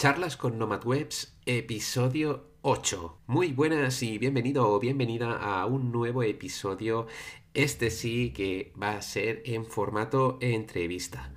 [0.00, 3.18] Charlas con NomadWebs, episodio 8.
[3.26, 7.06] Muy buenas y bienvenido o bienvenida a un nuevo episodio.
[7.52, 11.34] Este sí que va a ser en formato entrevista.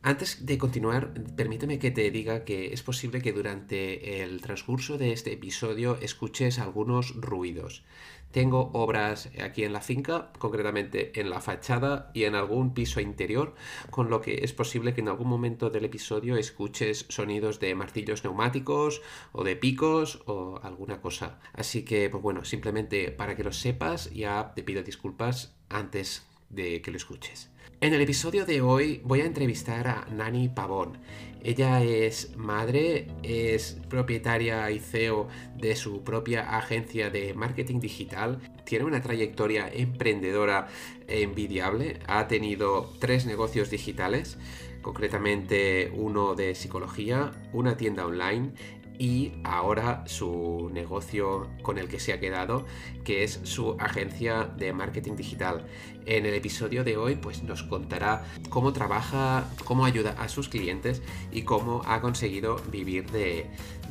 [0.00, 5.12] Antes de continuar, permíteme que te diga que es posible que durante el transcurso de
[5.12, 7.84] este episodio escuches algunos ruidos.
[8.30, 13.54] Tengo obras aquí en la finca, concretamente en la fachada y en algún piso interior,
[13.90, 18.24] con lo que es posible que en algún momento del episodio escuches sonidos de martillos
[18.24, 19.00] neumáticos
[19.32, 21.40] o de picos o alguna cosa.
[21.54, 26.82] Así que, pues bueno, simplemente para que lo sepas, ya te pido disculpas antes de
[26.82, 27.50] que lo escuches.
[27.80, 30.98] En el episodio de hoy voy a entrevistar a Nani Pavón.
[31.44, 38.84] Ella es madre, es propietaria y CEO de su propia agencia de marketing digital, tiene
[38.84, 40.66] una trayectoria emprendedora
[41.06, 44.38] envidiable, ha tenido tres negocios digitales,
[44.82, 48.54] concretamente uno de psicología, una tienda online
[48.98, 52.66] y ahora su negocio con el que se ha quedado,
[53.04, 55.66] que es su agencia de marketing digital.
[56.06, 61.02] En el episodio de hoy pues nos contará cómo trabaja, cómo ayuda a sus clientes
[61.30, 63.50] y cómo ha conseguido vivir de,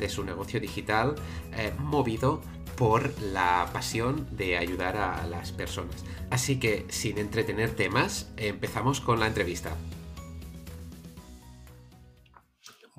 [0.09, 1.16] su negocio digital
[1.53, 2.42] eh, movido
[2.76, 6.06] por la pasión de ayudar a las personas.
[6.30, 9.72] Así que sin entretenerte más, empezamos con la entrevista.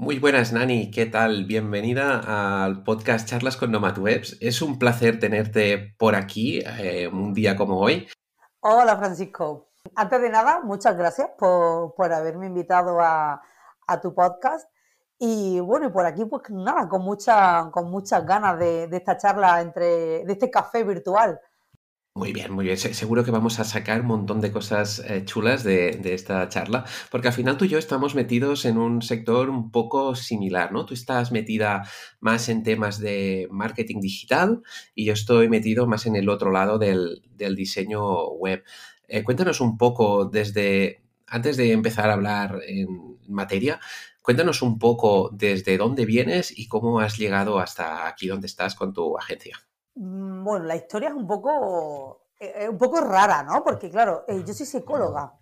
[0.00, 0.92] Muy buenas, Nani.
[0.92, 1.44] ¿Qué tal?
[1.44, 4.36] Bienvenida al podcast Charlas con Nomadwebs.
[4.41, 8.06] Es un placer tenerte por aquí eh, un día como hoy.
[8.60, 9.70] Hola, Francisco.
[9.96, 13.42] Antes de nada, muchas gracias por, haberme invitado a,
[14.00, 14.70] tu podcast.
[15.19, 19.16] Y bueno, y por aquí, pues nada, con, mucha, con muchas ganas de, de esta
[19.16, 21.41] charla entre, de este café virtual.
[22.19, 22.77] Muy bien, muy bien.
[22.77, 27.28] seguro que vamos a sacar un montón de cosas eh, chulas de, esta charla, porque
[27.28, 30.84] al final tú y yo estamos metidos en un sector un poco similar, ¿no?
[30.84, 31.88] Tú estás metida
[32.19, 34.62] más en temas de marketing digital
[34.97, 38.64] y yo estoy metido más en el otro lado del, diseño web.
[39.06, 42.88] Eh, cuéntanos un poco desde, antes de empezar a hablar en
[43.28, 43.78] materia,
[44.22, 48.92] cuéntanos un poco desde dónde vienes y cómo has llegado hasta aquí donde estás con
[48.92, 49.67] tu agencia.
[49.98, 53.64] Mm, bueno, la historia es un poco, eh, un poco rara, ¿no?
[53.64, 55.36] Porque, claro, eh, yo soy psicóloga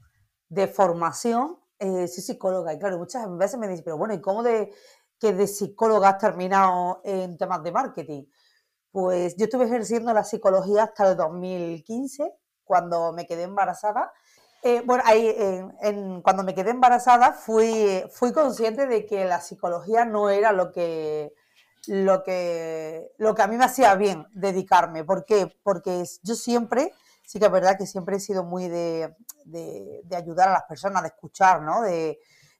[0.48, 4.42] de formación, eh, soy psicóloga, y claro, muchas veces me dicen, pero bueno, ¿y cómo
[4.42, 4.72] de
[5.20, 8.24] que de psicóloga has terminado en temas de marketing?
[8.92, 12.32] Pues yo estuve ejerciendo la psicología hasta el 2015,
[12.64, 14.12] cuando me quedé embarazada.
[14.86, 15.34] bueno, ahí,
[16.24, 21.34] cuando me quedé embarazada fui, fui consciente de que la psicología no era lo que
[21.88, 25.04] lo que, lo que a mí me hacía bien dedicarme.
[25.04, 25.54] ¿Por qué?
[25.62, 26.92] Porque yo siempre,
[27.24, 29.14] sí que es verdad que siempre he sido muy de,
[30.14, 31.82] ayudar a las personas, de escuchar, ¿no?
[31.82, 32.18] De,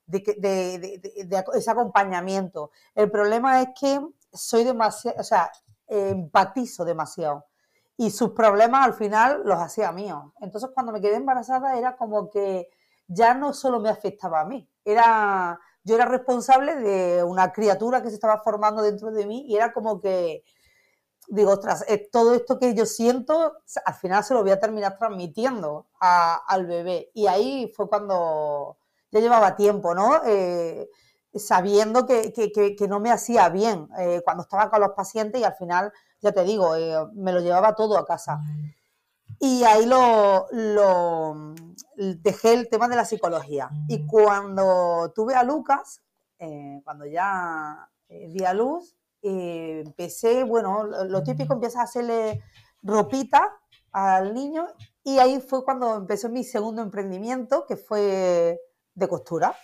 [0.08, 2.70] ese acompañamiento.
[2.94, 4.00] El problema es que
[4.32, 5.50] soy demasiado, o sea,
[5.88, 7.46] empatizo demasiado.
[7.96, 10.32] Y sus problemas al final los hacía míos.
[10.40, 12.68] Entonces cuando me quedé embarazada era como que
[13.08, 18.08] ya no solo me afectaba a mí, era yo era responsable de una criatura que
[18.08, 20.42] se estaba formando dentro de mí y era como que,
[21.28, 23.52] digo, ostras, eh, todo esto que yo siento,
[23.84, 27.12] al final se lo voy a terminar transmitiendo al bebé.
[27.14, 28.78] Y ahí fue cuando
[29.12, 30.22] ya llevaba tiempo, ¿no?
[30.26, 30.88] Eh,
[31.36, 35.92] sabiendo que, no me hacía bien eh, cuando estaba con los pacientes y al final,
[36.20, 36.72] ya te digo,
[37.14, 38.40] me lo llevaba todo a casa.
[39.38, 40.46] Y ahí lo,
[41.96, 43.68] dejé el tema de la psicología.
[43.88, 46.02] Y cuando tuve a Lucas,
[46.38, 51.56] eh, cuando ya eh, di a luz, eh, empecé, bueno, lo, típico, mm.
[51.56, 52.42] empieza a hacerle
[52.82, 53.58] ropita
[53.92, 54.66] al niño
[55.02, 58.60] y ahí fue cuando empezó mi segundo emprendimiento, que fue
[58.94, 59.54] de costura.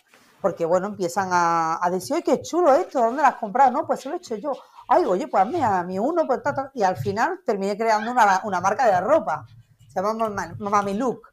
[0.40, 3.00] Porque, bueno, empiezan a, decir, ¡ay, qué chulo esto!
[3.00, 3.70] ¿Dónde lo has comprado?
[3.70, 4.52] No, pues se lo he hecho yo.
[4.88, 6.40] Ay, oye, pues a mí uno, pues
[6.74, 9.46] Y al final terminé creando una, una marca de ropa
[9.92, 11.28] se llama Mami Look.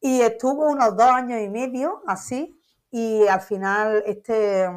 [0.00, 2.56] Y estuvo unos dos años y medio así,
[2.90, 4.68] y al final este,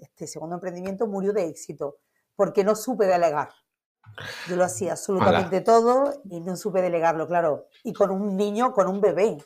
[0.00, 1.98] este segundo emprendimiento murió de éxito,
[2.34, 3.50] porque no supe delegar.
[4.48, 7.66] Yo lo hacía absolutamente todo y no supe delegarlo, claro.
[7.82, 9.38] Y con un niño, con un bebé.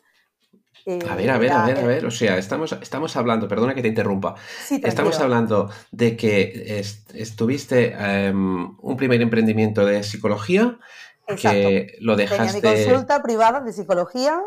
[0.87, 2.07] a ver, a ver, a ver, a ver.
[2.07, 4.35] O sea, estamos, estamos hablando, perdona que te interrumpa.
[4.71, 6.85] estamos hablando de que
[7.15, 10.79] estuviste em, un primer emprendimiento de psicología
[11.37, 12.61] que lo dejaste.
[12.61, 14.41] Tenía mi consulta privada de psicología.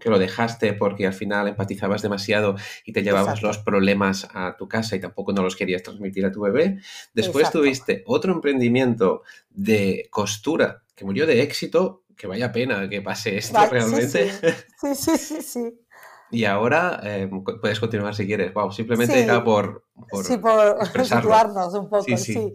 [0.00, 4.68] que lo dejaste porque al final empatizabas demasiado y te llevabas los problemas a tu
[4.68, 6.78] casa y tampoco no los querías transmitir a tu bebé.
[7.14, 12.04] Después tuviste otro emprendimiento de costura que murió de éxito.
[12.16, 14.30] Que vaya pena que pase esto realmente.
[14.78, 15.16] Sí sí.
[15.16, 15.80] sí, sí,
[16.30, 17.28] Y ahora eh,
[17.60, 18.54] puedes continuar si quieres.
[18.54, 22.16] Wow, simplemente era por, por, sí, por situarnos un poco.
[22.16, 22.54] Sí,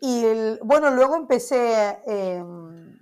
[0.00, 0.24] Y,
[0.62, 1.98] bueno, luego empecé.
[2.06, 2.98] Em,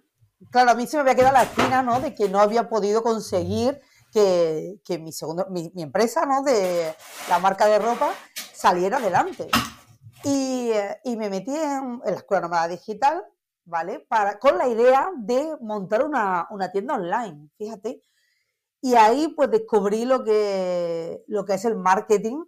[0.50, 2.00] claro, a mí se me había quedado la espina, ¿no?
[2.00, 3.80] De que no había podido conseguir
[4.12, 6.42] que, mi, segundo, mi, empresa, ¿no?
[6.42, 6.94] De
[7.28, 8.10] la marca de ropa
[8.54, 9.48] saliera adelante.
[10.24, 10.72] Y,
[11.16, 13.24] me metí en, la Escuela Nómada Digital,
[13.64, 14.00] ¿vale?
[14.00, 18.02] Para, con la idea de montar una, una tienda online, fíjate.
[18.80, 22.44] Y ahí pues descubrí lo que, lo que es el marketing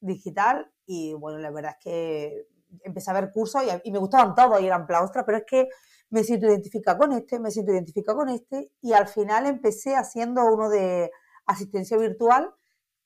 [0.00, 2.48] digital y bueno, la verdad es que
[2.84, 5.68] empecé a ver cursos y, me gustaban todos y eran plaustras, pero es que
[6.10, 10.44] me siento identificada con este, me siento identificada con este y al final empecé haciendo
[10.44, 11.10] uno de
[11.46, 12.52] asistencia virtual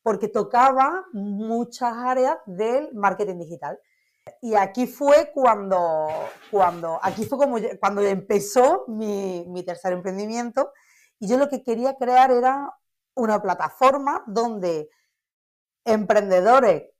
[0.03, 3.79] porque tocaba muchas áreas del marketing digital.
[4.41, 6.09] Y aquí fue cuando,
[6.51, 10.73] cuando, aquí fue como, cuando empezó mi, mi tercer emprendimiento
[11.19, 12.73] y yo lo que quería crear era
[13.15, 14.91] una plataforma donde
[15.85, 16.91] emprendedores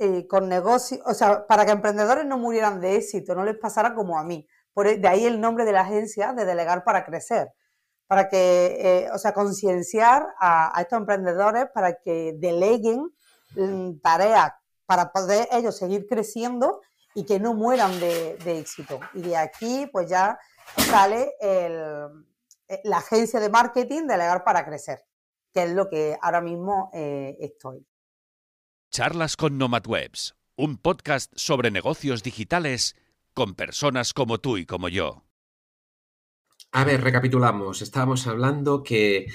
[0.00, 3.96] eh, con negocios, o sea, para que emprendedores no murieran de éxito, no les pasara
[3.96, 4.46] como a mí.
[4.72, 7.52] Por, e, de ahí el nombre de la agencia, de Delegar para Crecer.
[8.06, 13.10] Para que, eh, o sea, concienciar a, estos emprendedores para que deleguen
[13.56, 14.52] mm, tareas
[14.86, 16.80] para poder ellos seguir creciendo
[17.12, 19.00] y que no mueran de, éxito.
[19.14, 20.38] Y de aquí, pues ya
[20.76, 22.06] sale eh,
[22.84, 25.02] la agencia de marketing Delegar para Crecer,
[25.52, 27.84] que es lo que ahora mismo estoy.
[28.90, 32.96] Charlas con NomadWebs, un podcast sobre negocios digitales
[33.34, 35.24] con personas como tú y como yo.
[36.72, 37.82] A ver, recapitulamos.
[37.82, 39.26] Estábamos hablando que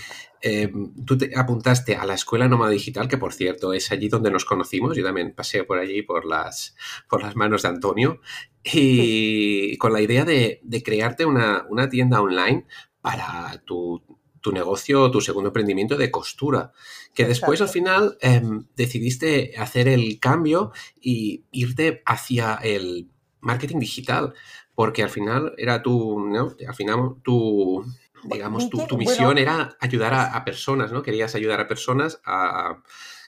[0.41, 0.71] eh,
[1.05, 4.44] tú te apuntaste a la Escuela Nómada Digital, que por cierto es allí donde nos
[4.44, 4.97] conocimos.
[4.97, 6.75] Yo también pasé por allí por las,
[7.07, 8.21] por las manos de Antonio.
[8.63, 12.65] Y con la idea de, crearte una, una, tienda online
[13.01, 14.01] para tu,
[14.51, 16.71] negocio, tu segundo emprendimiento de costura,
[17.13, 23.09] que después al final em, decidiste hacer el cambio y irte hacia el
[23.39, 24.33] marketing digital,
[24.75, 26.55] porque al final era tu, ¿no?
[26.67, 27.85] Al final tu,
[28.23, 31.03] digamos, tu, misión era ayudar a, personas, ¿no?
[31.03, 32.81] Querías ayudar a personas a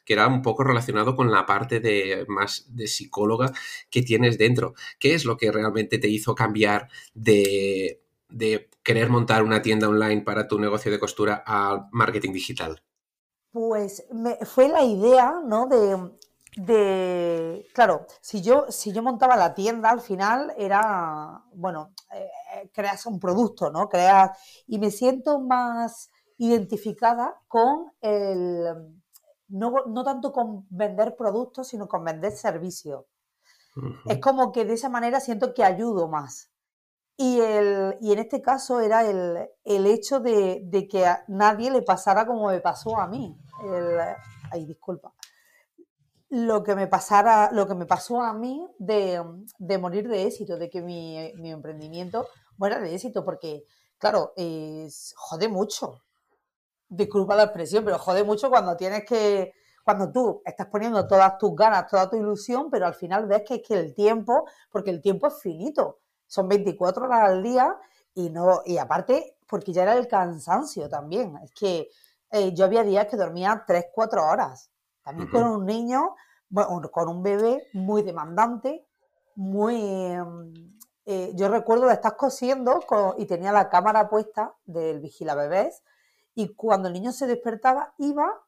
[0.06, 3.52] que era un poco relacionado con la parte de más de psicóloga
[3.90, 4.76] que tienes dentro.
[5.00, 10.22] ¿Qué es lo que realmente te hizo cambiar de, de querer montar una tienda online
[10.22, 12.82] para tu negocio de costura al marketing digital?
[13.52, 15.68] Pues me, fue la idea, ¿no?
[15.68, 23.06] De, claro, si yo, si yo montaba la tienda al final era, bueno, eh, creas
[23.08, 23.90] un producto, ¿no?
[23.90, 24.38] Creas,
[24.68, 29.02] y me siento más identificada con el,
[29.48, 33.06] no, tanto con vender productos, sino con vender servicios.
[34.06, 36.55] Es como que de esa manera siento que ayudo más.
[37.18, 39.48] Y, el, y en este caso era el,
[39.86, 43.38] hecho de, que a nadie le pasara como me pasó a mí.
[43.64, 44.00] El,
[44.52, 45.14] ay, disculpa.
[46.30, 49.24] Lo que me pasara, lo que me pasó a mí de,
[49.80, 51.18] morir de éxito, de que mi,
[51.50, 52.28] emprendimiento
[52.58, 53.64] muera de éxito, porque,
[53.98, 56.02] claro, es, jode mucho.
[56.90, 59.54] Disculpa la expresión, pero jode mucho cuando tienes que,
[59.86, 63.56] cuando tú estás poniendo todas tus ganas, toda tu ilusión, pero al final ves que
[63.56, 66.00] es que el tiempo, porque el tiempo es finito
[66.36, 67.78] son 24 horas al día
[68.14, 71.38] y no y aparte porque ya era el cansancio también.
[71.44, 71.90] Es que
[72.32, 74.70] eh, yo había días que dormía 3, 4 horas.
[75.02, 76.16] También con un niño,
[76.50, 78.86] bueno, con un bebé muy demandante,
[79.36, 79.76] muy...
[79.82, 80.76] Em,
[81.08, 82.80] eh, yo recuerdo de estar cosiendo
[83.20, 85.84] y tenía la cámara puesta del vigila bebés
[86.34, 88.42] y cuando el niño se despertaba iba,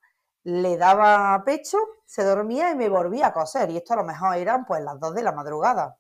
[0.44, 3.70] le daba pecho, se dormía y me volvía a coser.
[3.70, 5.98] Y esto a lo mejor eran pues las 2 de la madrugada.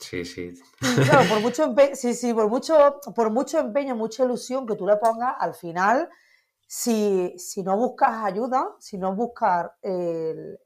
[0.00, 0.54] Sí, sí.
[1.04, 4.96] claro, por mucho, sí, sí, por, mucho, por mucho empeño, mucha ilusión que tú le
[4.96, 6.08] pongas, al final,
[6.66, 10.58] si, si no buscas ayuda, si no buscas el,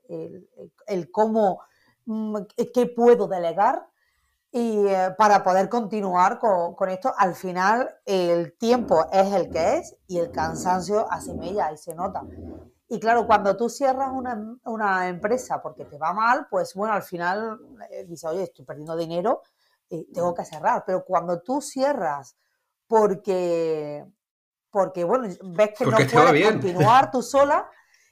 [0.86, 1.62] el, cómo,
[2.06, 2.36] mm,
[2.72, 3.86] qué puedo delegar,
[4.52, 9.78] y eh, para poder continuar con, con, esto, al final el tiempo es el que
[9.78, 12.22] es y el cansancio asemella y se nota.
[12.88, 17.58] Y claro, cuando tú cierras una, empresa porque te va mal, pues bueno, al final
[17.90, 19.42] eh, dices, oye, estoy perdiendo dinero,
[19.88, 20.84] eh, tengo que cerrar.
[20.86, 22.36] Pero cuando tú cierras
[22.86, 24.04] porque,
[24.70, 27.68] porque bueno, ves que no puedes continuar tú sola,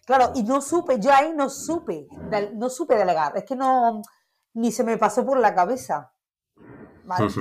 [0.07, 2.09] claro, y no supe, yo ahí no supe,
[2.55, 4.01] no supe delegar, es que no,
[4.55, 6.13] ni se me pasó por la cabeza.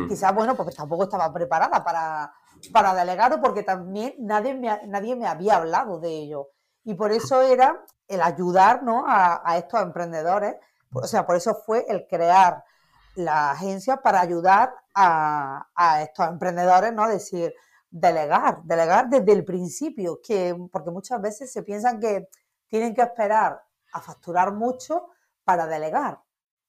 [0.10, 2.34] Quizás, bueno, porque tampoco estaba preparada para,
[2.74, 6.50] para delegar o porque también nadie me, nadie me había hablado de ello.
[6.84, 10.56] Y por eso era el ayudar a, estos emprendedores,
[10.92, 12.64] o sea, por eso fue el crear
[13.16, 15.68] la agencia para ayudar a,
[16.02, 17.08] estos emprendedores, ¿no?
[17.08, 17.54] Decir,
[17.90, 22.30] delegar, delegar desde el principio, que, porque muchas veces se piensan que
[22.68, 25.10] tienen que esperar a facturar mucho
[25.44, 26.20] para delegar.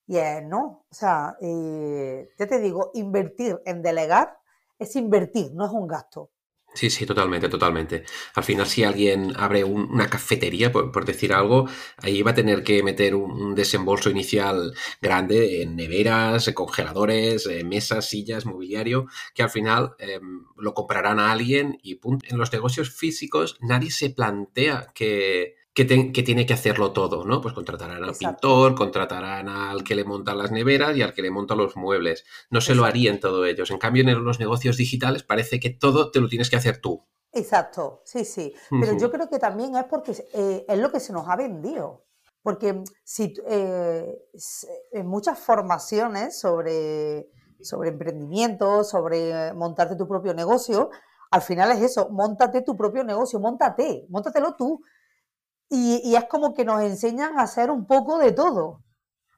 [0.06, 4.38] Y no, o sea, eh, ya te digo, invertir en delegar
[4.78, 6.31] es invertir, no es un gasto.
[6.74, 8.04] Sí, sí, totalmente, totalmente.
[8.34, 12.82] Al final, si alguien abre una cafetería, por, decir algo, ahí va a tener que
[12.82, 20.46] meter un, desembolso inicial grande en neveras, congeladores, mesas, sillas, mobiliario, que al final em,
[20.56, 22.24] lo comprarán a alguien y punto.
[22.28, 27.40] En los negocios físicos nadie se plantea que, que, tiene que hacerlo todo, ¿no?
[27.40, 31.30] Pues contratarán al pintor, contratarán al que le monta las neveras y al que le
[31.30, 32.24] monta los muebles.
[32.50, 33.70] No se lo harían todos ellos.
[33.70, 37.06] En cambio, en los negocios digitales parece que todo te lo tienes que hacer tú.
[37.32, 38.52] Exacto, sí, sí.
[38.68, 42.04] Pero yo creo que también es porque eh, es lo que se nos ha vendido.
[42.42, 44.18] Porque si eh,
[44.92, 47.30] en muchas formaciones sobre,
[47.62, 50.90] sobre emprendimiento, sobre montarte tu propio negocio,
[51.30, 54.82] al final es eso, montate tu propio negocio, montate, montatelo tú
[55.74, 58.82] y, es como que nos enseñan a hacer un poco de todo.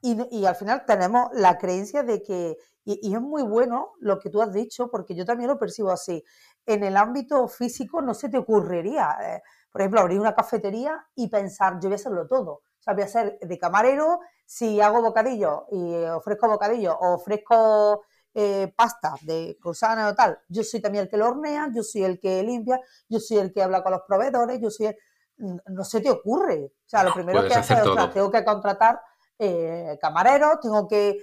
[0.01, 4.41] Y, al final tenemos la creencia de que, y, es muy bueno lo que tú
[4.41, 6.23] has dicho, porque yo también lo percibo así.
[6.65, 11.29] En el ámbito físico no se te ocurriría, eh, por ejemplo, abrir una cafetería y
[11.29, 12.51] pensar, yo voy a hacerlo todo.
[12.51, 18.03] O sea, voy a ser de camarero, si hago bocadillo y ofrezco bocadillo o ofrezco
[18.33, 22.03] eh, pasta de cruzana o tal, yo soy también el que lo hornea, yo soy
[22.03, 24.97] el que limpia, yo soy el que habla con los proveedores, yo soy el
[25.37, 26.65] no se te ocurre.
[26.65, 29.01] O sea, lo primero que haces es, tengo que contratar
[29.37, 31.17] eh, camareros, tengo que...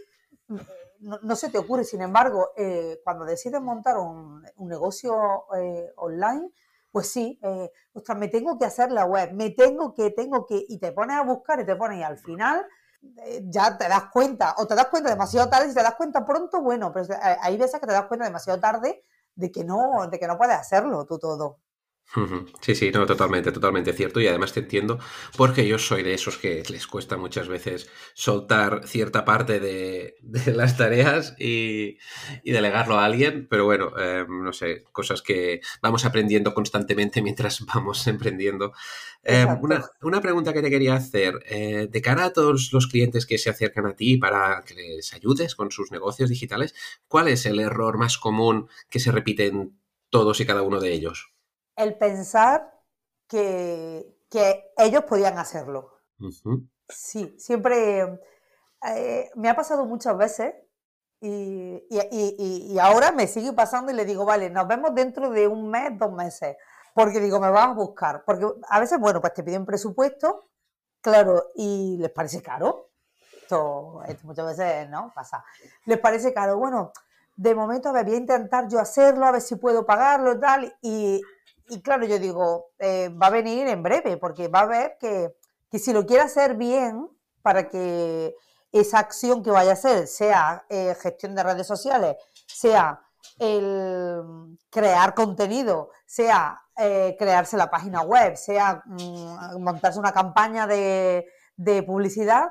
[1.00, 6.52] No, se te ocurre, sin embargo, eh, cuando decides montar un, negocio eh, online,
[6.92, 7.40] pues sí,
[7.92, 11.16] ostras, me tengo que hacer la web, me tengo que, tengo que, y te pones
[11.16, 12.64] a buscar y te pones y al final
[13.44, 16.60] ya te das cuenta, o te das cuenta demasiado tarde, si te das cuenta pronto,
[16.60, 17.06] bueno, pero
[17.40, 19.04] hay veces que te das cuenta demasiado tarde
[19.34, 21.58] de que no, de que no puedes hacerlo tú todo.
[22.60, 24.20] Sí, sí, no, totalmente, totalmente cierto.
[24.20, 24.98] Y además te entiendo
[25.36, 30.16] porque yo soy de esos que les cuesta muchas veces soltar cierta parte de,
[30.54, 31.96] las tareas y,
[32.44, 33.46] delegarlo a alguien.
[33.48, 38.72] Pero bueno, em, no sé, cosas que vamos aprendiendo constantemente mientras vamos emprendiendo.
[39.22, 39.48] Em,
[40.02, 41.40] una, pregunta que te quería hacer.
[41.48, 45.14] Eh, de cara a todos los clientes que se acercan a ti para que les
[45.14, 46.74] ayudes con sus negocios digitales,
[47.08, 49.78] ¿cuál es el error más común que se repite en
[50.10, 51.31] todos y cada uno de ellos?
[51.76, 52.72] El pensar
[53.28, 54.18] que,
[54.78, 55.92] ellos podían hacerlo.
[56.88, 58.18] Sí, siempre
[58.96, 60.54] eh, me ha pasado muchas veces
[61.20, 65.70] y, y, ahora me sigue pasando y le digo, vale, nos vemos dentro de un
[65.70, 66.56] mes, dos meses,
[66.94, 70.48] porque digo, me vas a buscar, porque a veces, bueno, pues te piden presupuesto,
[71.00, 72.88] claro, y les parece caro.
[73.40, 75.12] Esto, esto muchas veces, ¿no?
[75.14, 75.44] Pasa.
[75.84, 76.56] Les parece caro.
[76.56, 76.92] Bueno,
[77.36, 80.76] de momento, a ver, voy a intentar yo hacerlo, a ver si puedo pagarlo, tal,
[80.80, 81.22] y
[81.68, 85.34] y claro, yo digo, eh, va a venir en breve, porque va a ver que,
[85.78, 87.08] si lo quiere hacer bien,
[87.42, 88.34] para que
[88.72, 92.16] esa acción que vaya a hacer, sea eh, gestión de redes sociales,
[92.46, 93.00] sea
[93.38, 101.26] el crear contenido, sea eh, crearse la página web, sea mm, montarse una campaña de,
[101.86, 102.50] publicidad,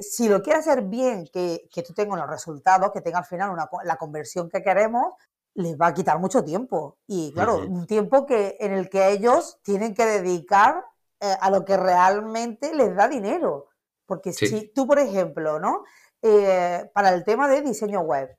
[0.00, 3.56] si lo quiere hacer bien, que, que tú tengas los resultados, que tenga al final
[3.84, 5.14] la conversión que queremos,
[5.54, 6.98] les va a quitar mucho tiempo.
[7.06, 10.84] Y claro, un tiempo que, en el que ellos tienen que dedicar
[11.20, 13.68] eh, a lo que realmente les da dinero.
[14.06, 15.84] Porque si tú, por ejemplo, ¿no?
[16.22, 18.36] Eh, para el tema de diseño web,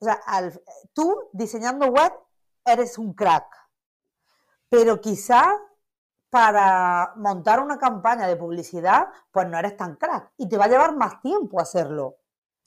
[0.00, 0.20] o sea,
[0.94, 2.12] tú diseñando web
[2.64, 3.46] eres un crack,
[4.68, 5.52] pero quizá
[6.30, 10.68] para montar una campaña de publicidad, pues no eres tan crack y te va a
[10.68, 12.19] llevar más tiempo hacerlo.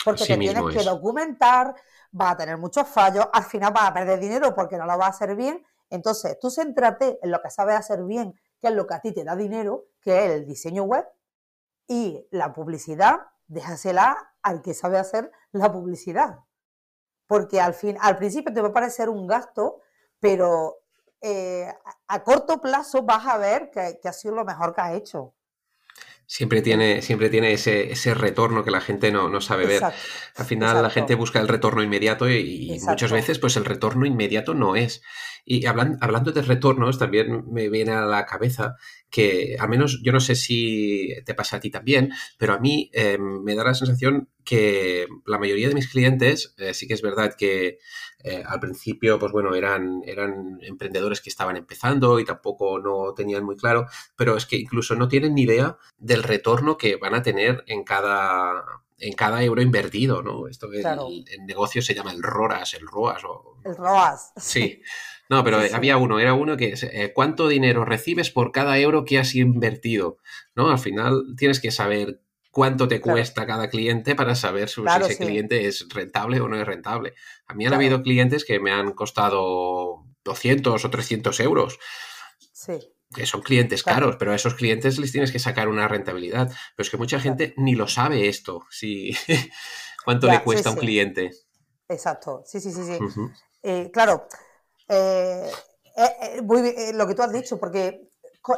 [0.03, 1.75] Porque te tienes que documentar,
[2.19, 5.07] va a tener muchos fallos, al final va a perder dinero porque no lo va
[5.07, 5.65] a hacer bien.
[5.89, 9.13] Entonces, tú céntrate en lo que sabes hacer bien, que es lo que a ti
[9.13, 11.05] te da dinero, que es el diseño web,
[11.87, 16.39] y la publicidad, déjasela al que sabe hacer la publicidad.
[17.27, 19.81] Porque al, fin, al principio te va a parecer un gasto,
[20.19, 20.77] pero
[21.21, 21.73] eh,
[22.07, 25.33] a corto plazo vas a ver que, que ha sido lo mejor que has hecho.
[26.25, 29.83] Siempre tiene, siempre tiene ese, ese retorno que la gente no, no sabe ver.
[29.83, 34.53] Al final la gente busca el retorno inmediato y, muchas veces pues el retorno inmediato
[34.53, 35.01] no es.
[35.45, 38.77] Y hablando de retornos, también me viene a la cabeza
[39.13, 42.89] que, al menos yo no sé si te pasa a ti también, pero a mí
[42.93, 47.03] eh, me da la sensación que la mayoría de mis clientes, eh, sí que es
[47.03, 47.77] verdad que
[48.23, 53.43] eh, al principio, pues bueno, eran, eran emprendedores que estaban empezando y tampoco no tenían
[53.43, 57.21] muy claro, pero es que incluso no tienen ni idea del retorno que van a
[57.21, 58.63] tener en cada,
[58.97, 60.47] en cada euro invertido, ¿no?
[60.47, 63.23] Esto que el, negocio se llama el RORAS, el ROAS.
[63.25, 63.59] O...
[63.63, 64.33] El ROAS.
[64.37, 64.81] Sí.
[65.33, 65.73] No, pero Sí, sí.
[65.75, 69.33] había uno, era uno que es eh, cuánto dinero recibes por cada euro que has
[69.35, 70.17] invertido,
[70.55, 70.69] ¿no?
[70.69, 72.21] Al final tienes que saber
[72.51, 73.15] cuánto te Claro.
[73.17, 75.25] cuesta cada cliente para saber si Claro, ese sí.
[75.25, 77.13] cliente es rentable o no es rentable.
[77.47, 77.81] A mí han Claro.
[77.81, 81.79] habido clientes que me han costado 200 o 300 euros,
[82.51, 82.73] Sí.
[83.15, 86.47] que son clientes caros, pero a esos clientes les tienes que sacar una rentabilidad.
[86.75, 89.11] Pero es que mucha gente ni lo sabe esto, si
[90.05, 91.31] cuánto Ya, le cuesta a un cliente.
[91.89, 92.43] Exacto.
[92.45, 92.97] Sí, sí, sí, sí.
[93.63, 94.27] Eh, claro,
[94.93, 95.51] eh,
[95.95, 98.11] eh, eh, lo que tú has dicho, porque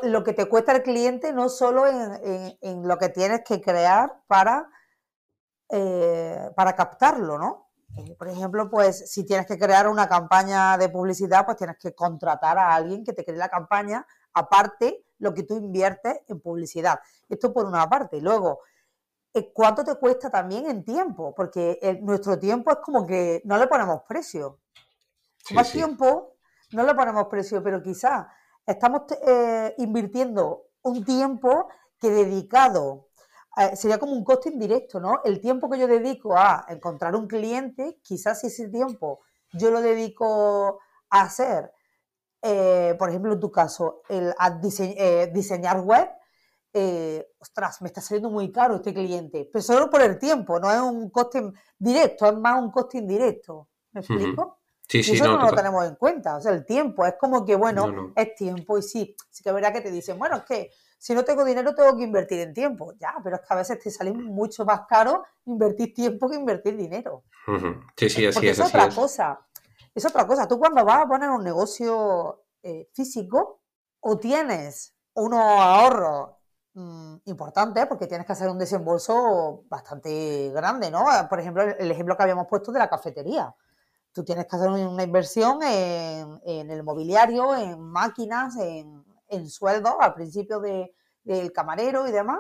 [0.03, 4.67] lo que te cuesta el cliente no solo en, lo que tienes que crear para,
[6.55, 7.69] para captarlo, ¿no?
[8.17, 12.57] Por ejemplo, pues si tienes que crear una campaña de publicidad, pues tienes que contratar
[12.57, 16.99] a alguien que te cree la campaña, aparte lo que tú inviertes en publicidad.
[17.29, 18.17] Esto por una parte.
[18.17, 18.59] Y luego,
[19.53, 21.33] ¿cuánto te cuesta también en tiempo?
[21.35, 24.59] Porque nuestro tiempo es como que no le ponemos precio.
[25.45, 25.79] Sí, Más sí.
[25.79, 26.37] tiempo,
[26.71, 28.25] no le ponemos precio, pero quizás
[28.65, 33.09] estamos eh, invirtiendo un tiempo que dedicado,
[33.57, 35.21] eh, sería como un coste indirecto, ¿no?
[35.23, 39.21] El tiempo que yo dedico a encontrar un cliente, quizás si ese tiempo
[39.53, 41.71] yo lo dedico a hacer,
[42.41, 46.09] eh, por ejemplo, en tu caso, el, a dise- eh, diseñar web,
[46.73, 50.71] eh, ostras, me está saliendo muy caro este cliente, pero solo por el tiempo, no
[50.71, 51.41] es un coste
[51.79, 53.69] directo, es más un coste indirecto.
[53.93, 54.59] ¿Me explico?
[54.87, 56.37] Sí, Y eso no, no, lo tenemos en cuenta.
[56.37, 58.13] O sea, el tiempo es como que, bueno, No, no.
[58.15, 61.13] es tiempo y sí, sí que es verdad que te dicen, bueno, es que si
[61.13, 62.93] no tengo dinero tengo que invertir en tiempo.
[62.99, 66.77] Ya, pero es que a veces te sale mucho más caro invertir tiempo que invertir
[66.77, 67.23] dinero.
[67.95, 68.95] Sí, sí, así Porque es, es así otra es.
[68.95, 69.39] cosa.
[69.93, 70.47] Es otra cosa.
[70.47, 73.61] Tú cuando vas a poner un negocio eh, físico
[73.99, 76.29] o tienes unos ahorros
[76.73, 81.05] mm, importantes porque tienes que hacer un desembolso bastante grande, ¿no?
[81.29, 83.53] Por ejemplo, el ejemplo que habíamos puesto de la cafetería.
[84.15, 89.93] Tú tienes que hacer una inversión en, en el mobiliario, en máquinas, en, en sueldos
[89.99, 92.39] al principio de- del camarero y demás.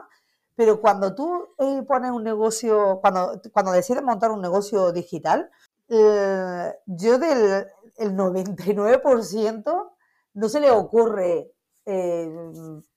[0.55, 5.51] Pero cuando tú eh, pones un negocio, cuando, cuando decides montar un negocio digital,
[5.89, 9.91] eh, yo del el 99%
[10.35, 11.51] no se le ocurre
[11.85, 12.29] eh,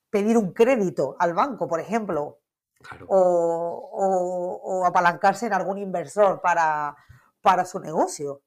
[0.08, 2.38] pedir un crédito al banco, por ejemplo,
[2.80, 3.06] Claro.
[3.08, 6.96] o, o- o apalancarse en algún inversor para,
[7.42, 8.42] para su negocio.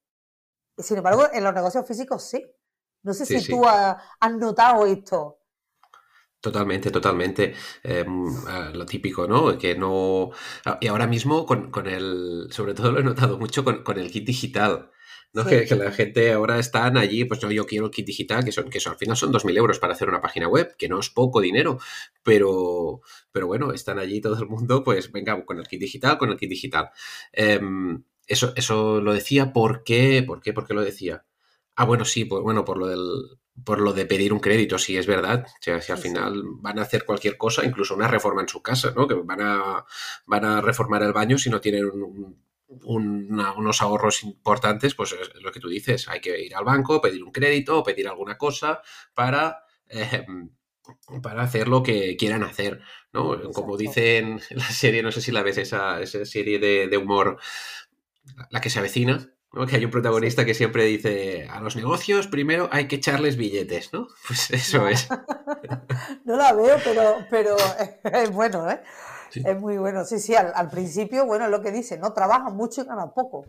[0.81, 2.45] Y sin embargo, en los negocios físicos sí.
[3.03, 3.51] No sé Sí, si sí.
[3.51, 5.39] tú ha- has notado esto.
[6.39, 7.53] Totalmente, totalmente.
[7.83, 8.03] Eh,
[8.47, 9.55] ah, lo típico, ¿no?
[9.59, 10.31] Que no.
[10.79, 12.47] Y ahora mismo con, con el.
[12.49, 14.89] Sobre todo lo he notado mucho con, con el kit digital.
[15.33, 15.43] ¿no?
[15.43, 15.49] Sí.
[15.49, 18.51] Que, que la gente ahora están allí, pues no, yo quiero el kit digital, que
[18.51, 20.99] son, que son, al final son 2.000 euros para hacer una página web, que no
[20.99, 21.79] es poco dinero,
[22.23, 22.99] pero,
[23.31, 26.37] pero bueno, están allí todo el mundo, pues venga, con el kit digital, con el
[26.37, 26.89] kit digital.
[27.31, 30.23] Em, eso, eso lo decía, ¿por qué?
[30.25, 30.53] ¿Por qué?
[30.53, 31.25] ¿Por qué lo decía?
[31.75, 34.97] Ah, bueno, sí, pues bueno, por lo del, por lo de pedir un crédito, sí,
[34.97, 35.45] es verdad.
[35.47, 36.09] O sea, si al Sí, sí.
[36.09, 39.07] final van a hacer cualquier cosa, incluso una reforma en su casa, ¿no?
[39.07, 39.85] Que van a,
[40.25, 42.41] van a reformar el baño si no tienen un-
[42.83, 47.01] una- unos ahorros importantes, pues es lo que tú dices, hay que ir al banco,
[47.01, 48.81] pedir un crédito o pedir alguna cosa
[49.13, 50.25] para, eh,
[51.21, 52.81] para hacer lo que quieran hacer,
[53.13, 53.51] ¿no?
[53.53, 56.97] Como dicen en la serie, no sé si la ves, esa, esa serie de, de
[56.97, 57.37] humor,
[58.49, 59.65] la que se avecina, ¿no?
[59.65, 63.91] Que hay un protagonista que siempre dice, a los negocios primero hay que echarles billetes,
[63.93, 64.07] ¿no?
[64.27, 64.87] Pues eso No.
[64.87, 65.07] es.
[66.25, 67.55] No la veo, pero, pero
[68.03, 68.81] es bueno, ¿eh?
[69.29, 69.41] Sí.
[69.45, 70.03] Es muy bueno.
[70.05, 73.13] Sí, sí, al, al principio, bueno, es lo que dice, no trabajan mucho y ganan
[73.13, 73.45] poco.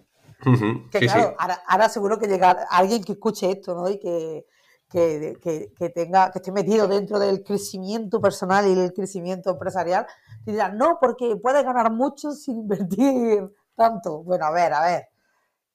[0.91, 1.15] Que sí, sí.
[1.15, 3.89] claro, ahora, ahora seguro que llega alguien que escuche esto, ¿no?
[3.89, 4.45] Y que,
[4.91, 10.07] que, que- que tenga, que esté metido dentro del crecimiento personal y el crecimiento empresarial,
[10.47, 14.23] y dirá, no, porque puedes ganar mucho sin invertir tanto.
[14.23, 15.09] Bueno, a ver, a ver,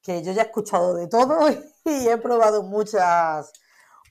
[0.01, 1.39] que yo ya he escuchado de todo
[1.85, 3.51] y he probado muchas,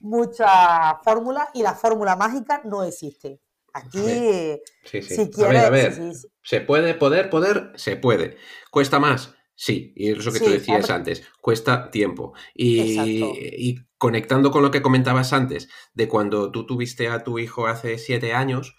[0.01, 3.41] muchas fórmulas y la fórmula mágica no existe.
[3.73, 5.15] Aquí, ver, Sí, sí.
[5.15, 5.93] si a quieres, ver, a ver.
[5.93, 7.71] sí, sí, ¿Se puede poder, poder?
[7.75, 8.37] Se puede.
[8.71, 9.35] ¿Cuesta más?
[9.55, 10.93] Sí, y eso que tú decías hombre.
[10.93, 12.33] antes, cuesta tiempo.
[12.53, 13.21] Y,
[13.57, 17.97] y conectando con lo que comentabas antes, de cuando tú tuviste a tu hijo hace
[17.97, 18.75] siete años,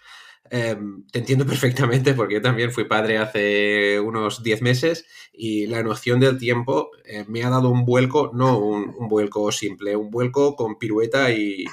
[0.51, 5.83] em, te entiendo perfectamente porque yo también fui padre hace unos diez meses y la
[5.83, 10.09] noción del tiempo eh, me ha dado un vuelco, no un, un vuelco simple, un
[10.11, 11.65] vuelco con pirueta y,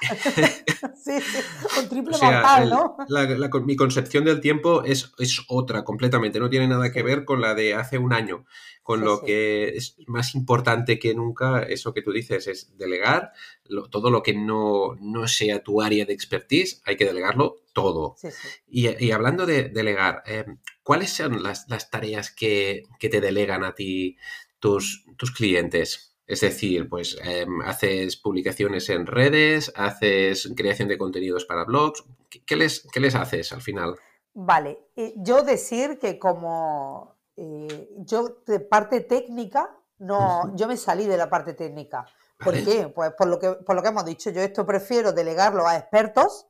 [0.95, 1.39] sí, sí,
[1.75, 2.97] con triple o sea, mortal, ¿no?
[3.09, 7.03] la- la- con- mi concepción del tiempo es, es otra completamente, no tiene nada que
[7.03, 8.45] ver con la de hace un año,
[8.83, 9.27] con Sí, lo sí.
[9.27, 13.33] que es más importante que nunca, eso que tú dices, es delegar
[13.65, 18.15] lo- todo lo que no, no sea tu área de expertise, hay que delegarlo todo.
[18.17, 18.49] Sí, sí.
[18.67, 20.47] Y, y hablando de delegar, eh,
[20.83, 24.17] ¿cuáles son las, las tareas que, que te delegan a ti
[24.59, 26.17] tus, tus clientes?
[26.27, 32.03] Es decir, pues em, haces publicaciones en redes, haces creación de contenidos para blogs.
[32.47, 33.95] ¿Qué, les, qué les haces al final?
[34.33, 41.07] Vale, eh, yo decir que como eh, yo de parte técnica, no, yo me salí
[41.07, 42.07] de la parte técnica.
[42.39, 42.89] ¿Por qué?
[42.89, 46.47] Pues por lo, que, por lo que hemos dicho, yo esto prefiero delegarlo a expertos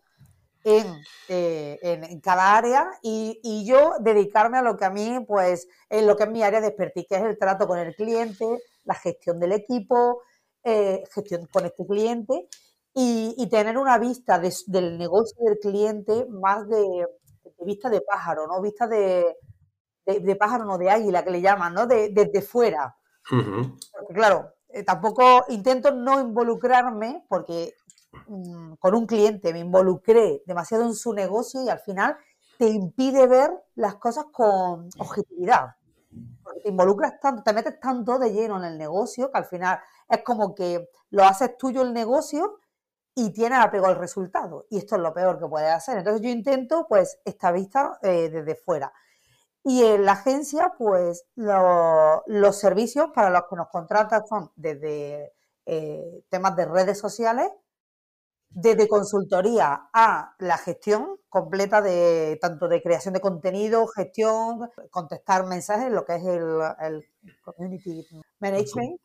[0.67, 5.69] en, eh, en, cada área y, y, yo dedicarme a lo que a mí, pues,
[5.89, 8.45] en lo que es mi área de expertise, que es el trato con el cliente,
[8.85, 10.23] la gestión del equipo,
[10.65, 12.49] eh, gestión con este cliente
[12.93, 18.01] y, y tener una vista de, del negocio del cliente más de, de, vista de
[18.01, 18.61] pájaro, ¿no?
[18.61, 19.37] Vista de,
[20.05, 21.87] de, pájaro, no de águila, que le llaman, ¿no?
[21.87, 22.97] Desde fuera.
[23.31, 27.73] Porque, claro, eh, tampoco intento no involucrarme porque
[28.29, 32.17] mm, con un cliente me involucré demasiado en su negocio y al final
[32.59, 35.77] te impide ver las cosas con objetividad
[36.63, 40.23] te involucras tanto, te metes tanto de lleno en el negocio que al final es
[40.23, 42.61] como que lo haces tuyo el negocio
[43.15, 44.67] y tienes apego al resultado.
[44.71, 45.99] Y esto es lo peor que puedes hacer.
[45.99, 48.93] Entonces yo intento pues esta vista eh, desde fuera.
[49.65, 55.33] Y en la agencia, pues los servicios para los que nos contratan son desde
[55.65, 57.51] eh, temas de redes sociales,
[58.57, 65.93] desde consultoría a la gestión completa de tanto de creación de contenido, gestión, contestar mensajes,
[65.93, 67.05] lo que es el,
[67.45, 68.07] community
[68.41, 68.99] management,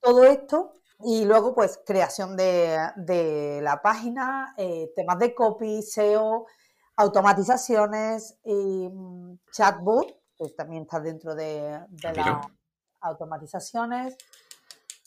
[0.00, 6.46] todo esto y luego pues creación de, la página, eh, temas de copy, SEO,
[6.96, 10.06] automatizaciones y mm, chatbot,
[10.38, 12.46] que también está dentro de, de las
[13.02, 14.16] automatizaciones.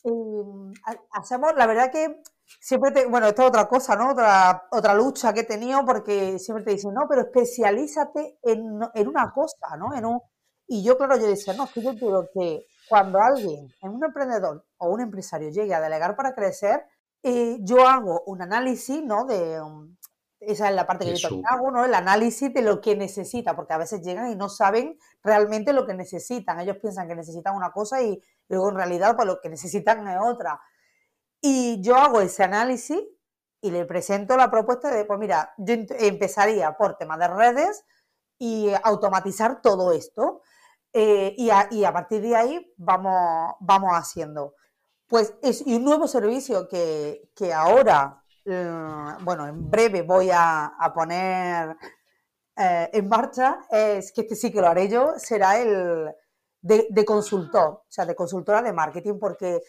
[0.03, 0.73] Y, mm,
[1.11, 2.21] hacemos, la verdad que
[2.59, 4.11] siempre te, bueno, esto es otra cosa, ¿no?
[4.11, 9.07] Otra, otra lucha que he tenido porque siempre te dicen, no, pero especialízate en, en
[9.07, 9.93] una cosa, ¿no?
[9.95, 10.19] En un,
[10.67, 14.03] y yo, claro, yo decía, no, es que yo quiero que cuando alguien, en un
[14.03, 16.85] emprendedor o un empresario llegue a delegar para crecer,
[17.23, 19.25] eh, yo hago un análisis, ¿no?
[19.25, 19.95] De, um,
[20.41, 21.85] esa es la parte que yo también hago, ¿no?
[21.85, 25.85] El análisis de lo que necesita, porque a veces llegan y no saben realmente lo
[25.85, 26.59] que necesitan.
[26.59, 30.17] Ellos piensan que necesitan una cosa y luego en realidad pues lo que necesitan es
[30.19, 30.59] otra.
[31.41, 33.01] Y yo hago ese análisis
[33.61, 37.83] y le presento la propuesta de, pues mira, yo empezaría por temas de redes
[38.37, 40.41] y automatizar todo esto.
[40.93, 44.55] Eh, y, a, partir de ahí vamos, vamos haciendo.
[45.07, 51.75] Pues es un nuevo servicio que, que ahora, eh, bueno, en breve voy a, poner
[52.55, 56.13] eh, en marcha, es que este sí que lo haré yo, será el
[56.61, 59.61] de consultor, o sea, de consultora de marketing, porque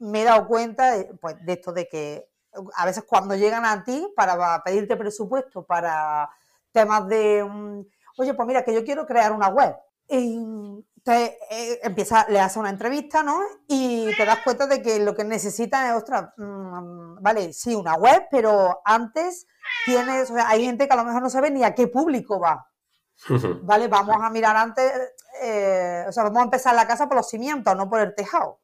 [0.00, 2.28] me he dado cuenta de, pues, de esto de que
[2.74, 6.28] a veces cuando llegan a ti para pedirte presupuesto para
[6.72, 7.80] temas de, mm,
[8.18, 9.76] oye, pues mira, que yo quiero crear una web.
[10.08, 13.40] Y te, eh, empieza, le hace una entrevista, ¿no?
[13.68, 17.94] Y te das cuenta de que lo que necesitan es, ostras, mm, vale, sí, una
[17.94, 19.46] web, pero antes
[19.84, 22.40] tienes, o sea, hay gente que a lo mejor no sabe ni a qué público
[22.40, 22.66] va.
[23.62, 23.88] ¿Vale?
[23.88, 24.92] Vamos a mirar antes,
[25.42, 28.59] eh, o sea, vamos a empezar la casa por los cimientos, no por el tejado.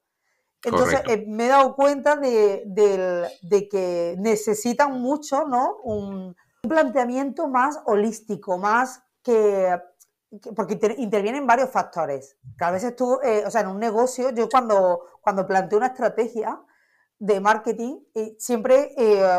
[0.65, 5.77] Entonces eh, me he dado cuenta de, que necesitan mucho, ¿no?
[5.83, 6.37] Un,
[6.69, 9.81] planteamiento más holístico, más que,
[10.57, 12.37] porque intervienen varios factores.
[12.59, 15.89] Que a veces tú, eh, o sea, en un negocio, yo cuando, cuando planteo una
[15.89, 16.61] estrategia
[17.21, 18.97] de marketing, eh, siempre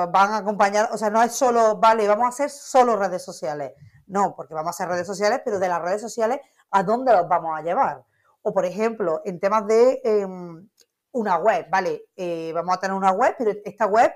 [0.09, 3.73] van acompañados, o sea, no es solo, vale, vamos a hacer solo redes sociales.
[4.05, 6.39] No, porque vamos a hacer redes sociales, pero de las redes sociales,
[6.71, 8.05] ¿a dónde los vamos a llevar?
[8.41, 10.69] O, por ejemplo, en temas de em,
[11.17, 12.05] una web, ¿vale?
[12.15, 14.11] Eh, vamos a tener una web, pero esta web,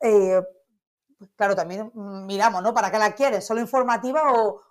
[0.00, 0.40] eh,
[1.18, 2.72] pues claro, también miramos, ¿no?
[2.74, 3.46] ¿Para qué la quieres?
[3.46, 4.62] ¿Solo informativa o,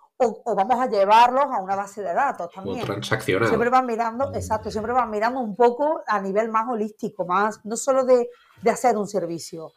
[0.56, 2.82] vamos a llevarlos a una base de datos también?
[2.82, 3.48] O transaccional.
[3.48, 7.76] Siempre van mirando, exacto, siempre van mirando un poco a nivel más holístico, más, no
[7.76, 8.28] solo de,
[8.68, 9.72] hacer un servicio.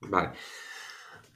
[0.00, 0.32] Vale.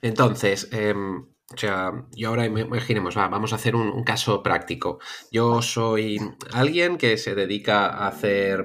[0.02, 4.98] Entonces, em, o sea, yo ahora imaginemos, vamos a hacer un, caso práctico.
[5.30, 6.18] Yo soy
[6.52, 8.64] alguien que se dedica a hacer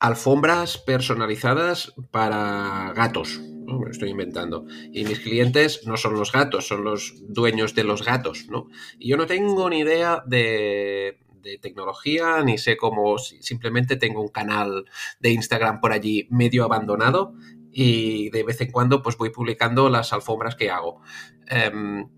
[0.00, 3.40] alfombras personalizadas para gatos.
[3.40, 3.78] ¿no?
[3.78, 4.64] Me lo estoy inventando.
[4.92, 8.68] Y mis clientes no son los gatos, son los dueños de los gatos, ¿no?
[8.98, 14.28] Y yo no tengo ni idea de, de tecnología, ni sé cómo, simplemente tengo un
[14.28, 14.84] canal
[15.20, 17.34] de Instagram por allí medio abandonado
[17.70, 21.00] y de vez en cuando pues voy publicando las alfombras que hago.
[21.46, 22.08] Em,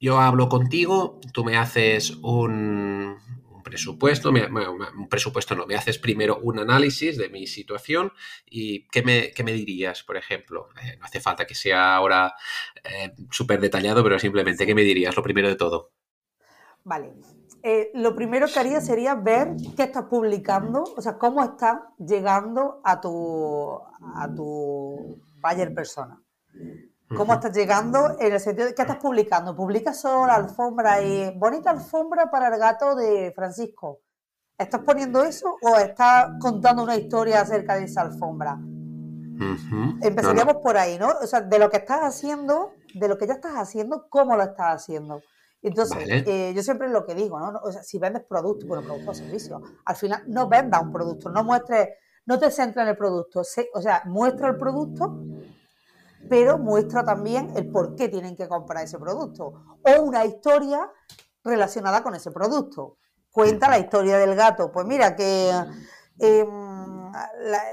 [0.00, 3.16] yo hablo contigo, tú me haces un,
[3.68, 8.12] presupuesto, un presupuesto no, me haces primero un análisis de mi situación
[8.46, 10.68] y ¿qué me, me dirías, por ejemplo?
[10.82, 12.34] Eh, no hace falta que sea ahora
[12.82, 15.92] eh, súper detallado, pero simplemente, ¿qué me dirías lo primero de todo?
[16.84, 17.12] Vale,
[17.62, 22.80] eh, lo primero que haría sería ver qué estás publicando, o sea, cómo estás llegando
[22.82, 23.78] a tu,
[24.14, 26.22] a tu buyer persona.
[27.16, 28.16] ¿Cómo estás llegando?
[28.20, 29.56] En el sentido de qué estás publicando.
[29.56, 34.00] ¿Publicas solo la alfombra y bonita alfombra para el gato de Francisco?
[34.58, 38.58] ¿Estás poniendo eso o estás contando una historia acerca de esa alfombra?
[40.02, 41.08] Empezaríamos por ahí, ¿no?
[41.22, 44.42] O sea, de lo que estás haciendo, de lo que ya estás haciendo, cómo lo
[44.42, 45.22] estás haciendo.
[45.62, 47.58] Entonces, eh, yo siempre lo que digo, ¿no?
[47.62, 51.30] O sea, si vendes producto, bueno, producto o servicio, al final no vendas un producto,
[51.30, 51.88] no muestres,
[52.26, 55.24] no te centres en el producto, o sea, muestra el producto,
[56.28, 60.90] pero muestra también el por qué tienen que comprar ese producto o una historia
[61.44, 62.98] relacionada con ese producto.
[63.30, 64.72] Cuenta la historia del gato.
[64.72, 65.50] Pues mira, que
[66.18, 67.12] em,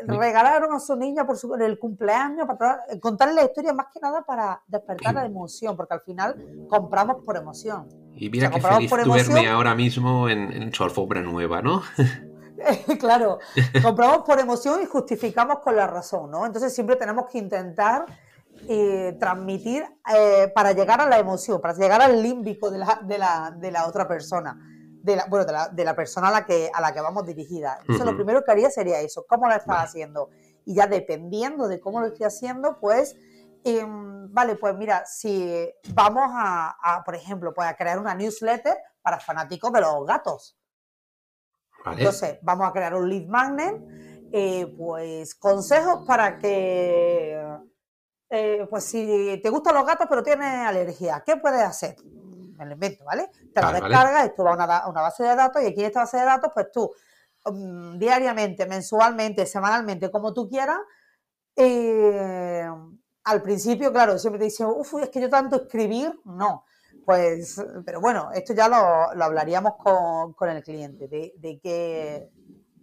[0.08, 4.24] regalaron a su niña por su, el cumpleaños, para contarle la historia más que nada
[4.24, 7.88] para despertar la emoción, porque al final compramos por emoción.
[8.14, 11.82] Y mira qué feliz tú verme ahora mismo en, en su alfombra nueva, ¿no?
[13.00, 13.40] claro,
[13.84, 16.46] compramos por emoción y justificamos con la razón, ¿no?
[16.46, 18.06] Entonces siempre tenemos que intentar
[18.68, 23.18] eh, transmitir eh, para llegar a la emoción, para llegar al límbico de la, de
[23.18, 24.58] la, de la otra persona,
[25.04, 27.28] de la, bueno, de la, de la, persona a la, que, a la que vamos
[27.28, 27.78] dirigida.
[27.82, 30.30] Entonces, lo primero que haría sería eso, ¿cómo lo estás haciendo?
[30.66, 33.16] Y ya dependiendo de cómo lo estoy haciendo, pues,
[33.64, 39.20] em, vale, pues mira, si vamos a, por ejemplo, pues a crear una newsletter para
[39.20, 40.58] fanáticos de los gatos.
[41.86, 43.80] Entonces, vamos a crear un lead magnet,
[44.32, 47.40] eh, pues consejos para que
[48.30, 51.96] eh, pues si te gustan los gatos pero tienes alergia, ¿qué puedes hacer?
[52.58, 53.30] Me lo invento, ¿vale?
[53.54, 56.18] Te lo descargas, esto va a una, base de datos y aquí en esta base
[56.18, 56.92] de datos, pues tú
[57.46, 60.80] mm, diariamente, mensualmente, semanalmente, como tú quieras,
[61.56, 62.68] eh,
[63.26, 66.66] al principio, claro, siempre te dicen, uff, es que yo tanto escribir, no.
[67.06, 68.76] Pues, pero bueno, esto ya lo,
[69.24, 72.30] hablaríamos con, el cliente, de, de que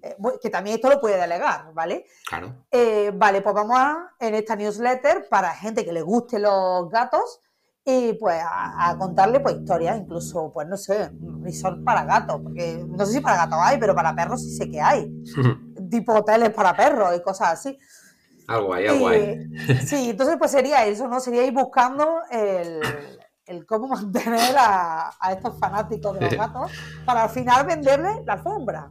[0.02, 2.06] eh, que también esto lo puede delegar, ¿vale?
[2.28, 2.64] Claro.
[2.70, 7.40] Eh, vale, pues vamos a, en esta newsletter, para gente que le guste los gatos,
[7.84, 11.10] y pues a, contarle pues historias, incluso, pues no sé,
[11.42, 14.70] resort para gatos, porque no sé si para gatos hay, pero para perros sí sé
[14.70, 15.12] que hay.
[15.90, 17.78] tipo hoteles para perros y cosas así.
[18.46, 19.48] Algo hay, algo hay.
[19.86, 21.18] sí, entonces pues sería eso, ¿no?
[21.20, 22.80] Sería ir buscando el,
[23.46, 26.70] el cómo mantener a, a, estos fanáticos de los gatos
[27.04, 28.90] para al final venderle la alfombra.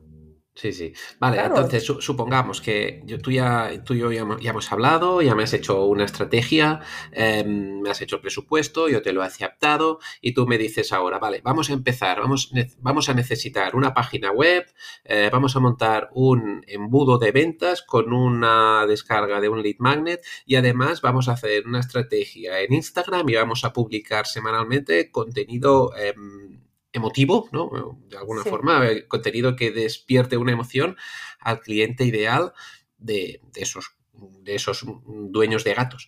[0.54, 0.94] Sí, sí.
[1.18, 5.44] Vale, entonces supongamos que yo, tú, ya, tú y yo ya, hemos hablado, ya me
[5.44, 6.82] has hecho una estrategia,
[7.14, 11.20] em, me has hecho presupuesto, yo te lo he aceptado y tú me dices ahora,
[11.20, 14.66] vale, vamos a empezar, vamos, vamos a necesitar una página web,
[15.06, 20.22] eh, vamos a montar un embudo de ventas con una descarga de un lead magnet
[20.46, 25.96] y además vamos a hacer una estrategia en Instagram y vamos a publicar semanalmente contenido
[25.96, 26.60] em,
[26.94, 27.70] emotivo, ¿no?
[28.08, 30.98] De alguna forma, contenido que despierte una emoción
[31.40, 32.54] al cliente ideal
[32.98, 36.08] de, esos, de esos dueños de gatos.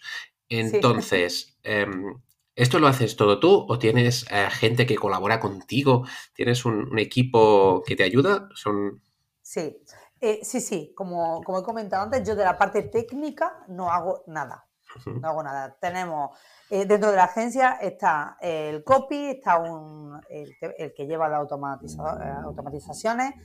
[0.49, 2.21] Entonces, em,
[2.55, 6.05] ¿esto lo haces todo tú o tienes eh, gente que colabora contigo?
[6.33, 8.49] ¿Tienes un, equipo que te ayuda?
[8.53, 9.01] Son...
[9.41, 9.77] Sí,
[10.21, 10.93] eh, sí, sí.
[10.95, 14.67] Como, como he comentado antes, yo de la parte técnica no hago nada.
[15.05, 15.75] No hago nada.
[15.79, 16.31] Tenemos
[16.75, 22.33] eh, dentro de la agencia está el copy, está un, el, que lleva las eh,
[22.43, 23.35] automatizaciones,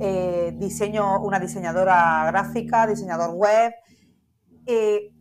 [0.00, 3.74] eh, diseño, una diseñadora gráfica, diseñador web,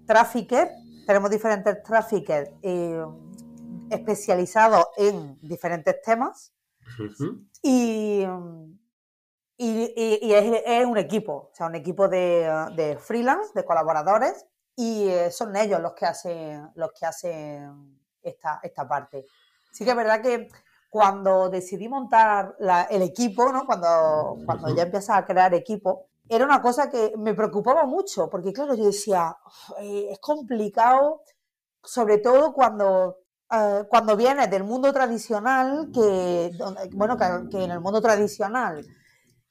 [0.08, 0.70] trafficker,
[1.06, 2.52] tenemos diferentes traffickers
[3.90, 6.54] especializados en diferentes temas.
[7.62, 8.26] Y,
[9.58, 15.32] y, es, un equipo, o sea, un equipo de, de freelance, de colaboradores y eh,
[15.32, 19.26] son ellos los que hacen, los que hacen esta, esta parte.
[19.72, 20.50] Sí que es verdad que
[20.90, 22.58] cuando decidí montar
[22.90, 23.66] el equipo, ¿no?
[23.66, 28.52] cuando, cuando ya empiezas a crear equipo, era una cosa que me preocupaba mucho, porque
[28.52, 29.36] claro, yo decía,
[29.80, 31.24] es complicado,
[31.84, 33.20] sobre todo cuando,
[33.52, 36.52] eh, cuando vienes del mundo tradicional, que,
[36.92, 38.86] bueno, que, en el mundo tradicional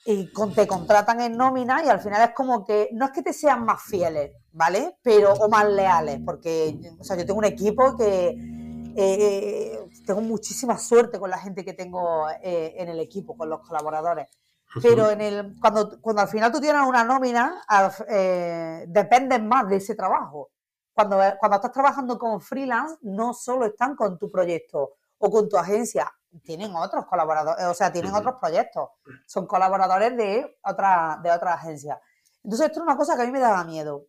[0.04, 3.32] y te contratan en nómina y al final es como que no es que te
[3.32, 4.96] sean más fieles, ¿vale?
[5.02, 10.22] Pero, o más leales, porque, o sea, yo tengo un equipo que eh, eh, tengo
[10.22, 14.28] muchísima suerte con la gente que tengo eh, en el equipo, con los colaboradores.
[14.82, 17.60] Pero en el, cuando, cuando al final tú tienes una nómina,
[18.86, 20.50] dependes más de ese trabajo.
[20.92, 25.56] Cuando, cuando estás trabajando con freelance, no solo están con tu proyecto o con tu
[25.56, 26.12] agencia,
[26.44, 28.90] tienen otros colaboradores, o sea, tienen otros proyectos.
[29.26, 32.00] Son colaboradores de otra, de otra agencia.
[32.42, 34.06] Entonces, esto es una cosa que a mí me daba miedo.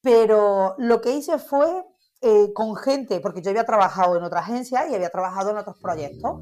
[0.00, 1.84] Pero lo que hice fue
[2.20, 5.76] eh, con gente, porque yo había trabajado en otra agencia y había trabajado en otros
[5.80, 6.40] proyectos.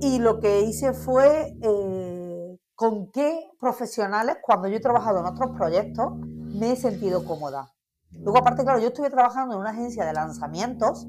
[0.00, 5.56] y lo que hice fue eh, con qué profesionales, cuando yo he trabajado en otros
[5.56, 7.72] proyectos, me he sentido cómoda.
[8.10, 11.06] Luego, aparte, claro, yo estuve trabajando en una agencia de lanzamientos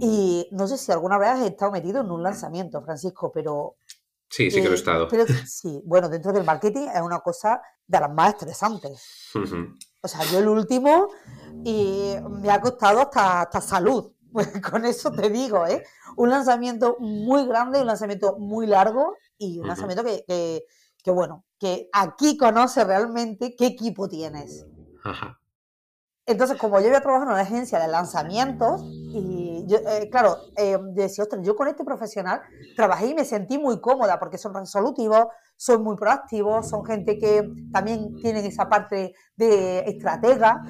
[0.00, 3.76] y no sé si alguna vez has estado metido en un lanzamiento, Francisco, pero...
[4.28, 5.08] Sí, sí que lo he eh, estado.
[5.08, 9.30] pero sí, bueno, dentro del marketing es una cosa de las más estresantes.
[10.02, 11.08] O sea, yo el último
[11.64, 14.12] y me ha costado hasta, hasta salud.
[14.32, 15.82] Pues con eso te digo, ¿eh?
[16.16, 19.68] Un lanzamiento muy grande, un lanzamiento muy largo y un Ujú.
[19.68, 20.64] lanzamiento que, que,
[21.02, 24.66] que, bueno, que aquí conoce realmente qué equipo tienes.
[25.04, 25.40] Ajá.
[26.26, 30.78] Entonces, como yo había trabajado en una agencia de lanzamientos, y yo, eh, claro, eh,
[30.92, 32.40] decía, ostras, yo con este profesional
[32.76, 35.26] trabajé y me sentí muy cómoda porque son resolutivos,
[35.56, 40.62] son muy proactivos, son gente que también tienen esa parte de estratega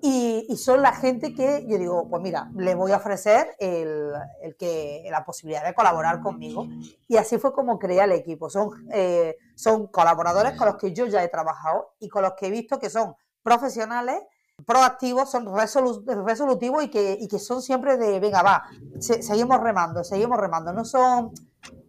[0.00, 4.12] y, y son la gente que yo digo, pues mira, le voy a ofrecer el,
[4.40, 6.66] el que, la posibilidad de colaborar conmigo.
[7.08, 8.48] Y así fue como creé el equipo.
[8.48, 12.46] Son, eh, son colaboradores con los que yo ya he trabajado y con los que
[12.46, 14.20] he visto que son profesionales
[14.66, 18.64] proactivos, son resolu- resolutivos y que, y que son siempre de, venga, va,
[19.00, 20.72] se- seguimos remando, seguimos remando.
[20.72, 21.32] No son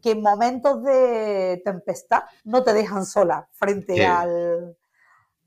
[0.01, 4.77] que en momentos de tempestad no te dejan sola frente Qué- al,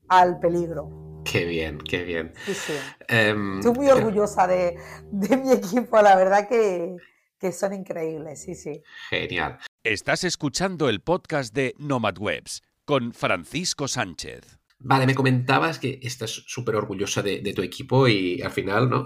[0.09, 1.21] al peligro.
[1.23, 2.33] Qué bien, qué bien.
[2.45, 2.73] Sí, sí.
[3.07, 4.77] Em, Estoy muy orgullosa de,
[5.11, 6.95] de mi equipo, la verdad que,
[7.39, 8.83] que son increíbles, sí, sí.
[9.09, 9.57] Genial.
[9.83, 14.59] Estás escuchando el podcast de Nomad Webs con Francisco Sánchez.
[14.85, 19.05] Vale, me comentabas que estás súper orgullosa de, tu equipo y al final, ¿no?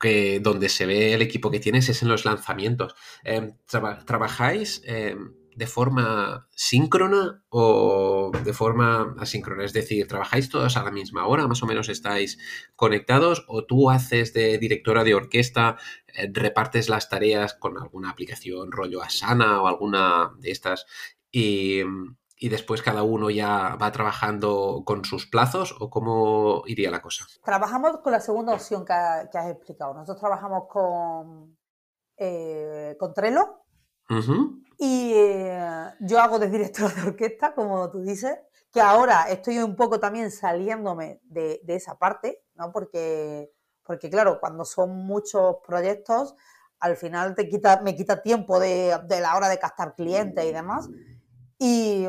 [0.00, 2.96] Que donde se ve el equipo que tienes es en los lanzamientos.
[3.22, 9.64] Em, traba- ¿Trabajáis em, de forma síncrona o de forma asíncrona?
[9.64, 11.46] Es decir, ¿trabajáis todos a la misma hora?
[11.46, 12.38] ¿Más o menos estáis
[12.74, 13.44] conectados?
[13.46, 15.76] ¿O tú haces de directora de orquesta,
[16.16, 20.84] eh, repartes las tareas con alguna aplicación rollo Asana o alguna de estas?
[21.30, 21.82] Y,
[22.44, 27.24] y después cada uno ya va trabajando con sus plazos o cómo iría la cosa.
[27.44, 29.94] Trabajamos con la segunda opción que, ha- que has explicado.
[29.94, 31.56] Nosotros trabajamos con,
[32.16, 33.60] eh, con Trello
[34.78, 38.36] y eh, yo hago de directora de orquesta, como tú dices,
[38.72, 42.72] que ahora estoy un poco también saliéndome de, de esa parte, ¿no?
[42.72, 43.52] Porque,
[43.84, 46.34] porque claro, cuando son muchos proyectos,
[46.80, 50.52] al final te quita, me quita tiempo de, de la hora de captar clientes y
[50.52, 50.88] demás.
[51.64, 52.08] Y,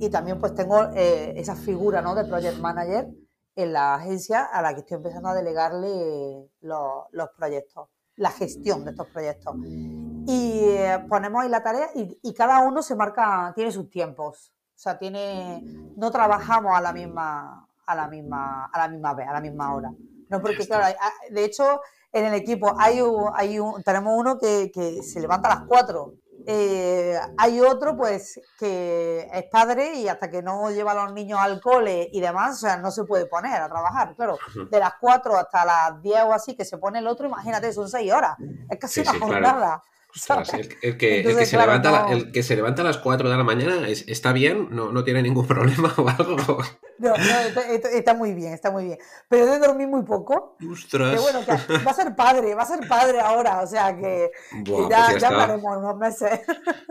[0.00, 2.14] y también pues tengo eh, esa figura ¿no?
[2.14, 3.08] de project manager
[3.56, 8.84] en la agencia a la que estoy empezando a delegarle los, los proyectos, la gestión
[8.84, 9.54] de estos proyectos.
[9.64, 14.52] Y eh, ponemos ahí la tarea y, y cada uno se marca, tiene sus tiempos.
[14.76, 15.62] O sea, tiene,
[15.96, 19.74] no trabajamos a la misma, a la misma, a la misma vez, a la misma
[19.74, 19.90] hora.
[20.28, 21.80] No, porque claro, hay- de hecho,
[22.12, 25.66] en el equipo hay un, hay un, tenemos uno que, que se levanta a las
[25.66, 26.12] 4.
[26.46, 31.38] Eh, hay otro, pues, que es padre y hasta que no lleva a los niños
[31.40, 34.38] al cole y demás, o sea, no se puede poner a trabajar, claro.
[34.70, 37.88] De las 4 hasta las 10 o así que se pone el otro, imagínate, son
[37.88, 38.36] 6 horas.
[38.68, 39.82] Es casi Sí, una sí, jornada.
[40.14, 40.66] Ostras, ¿sabes?
[40.66, 42.82] el, el que, el Entonces, que se claro, levanta la- no- el que se levanta
[42.82, 45.46] a las 4 de la mañana es- está bien, no, no tiene ningún
[45.86, 46.58] problema o algo.
[47.00, 47.38] No, no,
[47.72, 48.98] está, está- muy bien, está muy bien.
[49.28, 50.56] Pero de dormir muy poco.
[50.70, 51.14] Ostras.
[51.14, 54.30] Que bueno, que va a ser padre, va a ser padre ahora, o sea que,
[54.64, 56.40] que Buah, ya, pues ya en unos meses.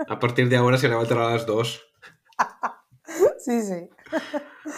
[0.07, 1.81] A partir de ahora se levantará a las 2.
[3.39, 3.89] Sí, sí.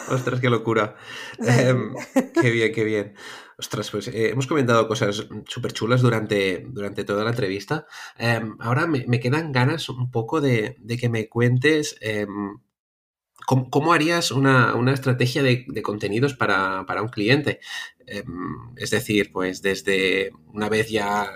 [0.10, 0.96] Ostras, qué locura.
[1.40, 1.94] Em,
[2.42, 3.14] qué bien, qué bien.
[3.58, 7.86] Ostras, pues eh, hemos comentado cosas súper chulas durante, durante toda la entrevista.
[8.18, 12.58] Em, ahora me, me quedan ganas un poco de, de que me cuentes em,
[13.46, 17.60] cómo, harías una, una estrategia de, de contenidos para, para un cliente.
[18.06, 21.30] Em, es decir, pues desde una vez ya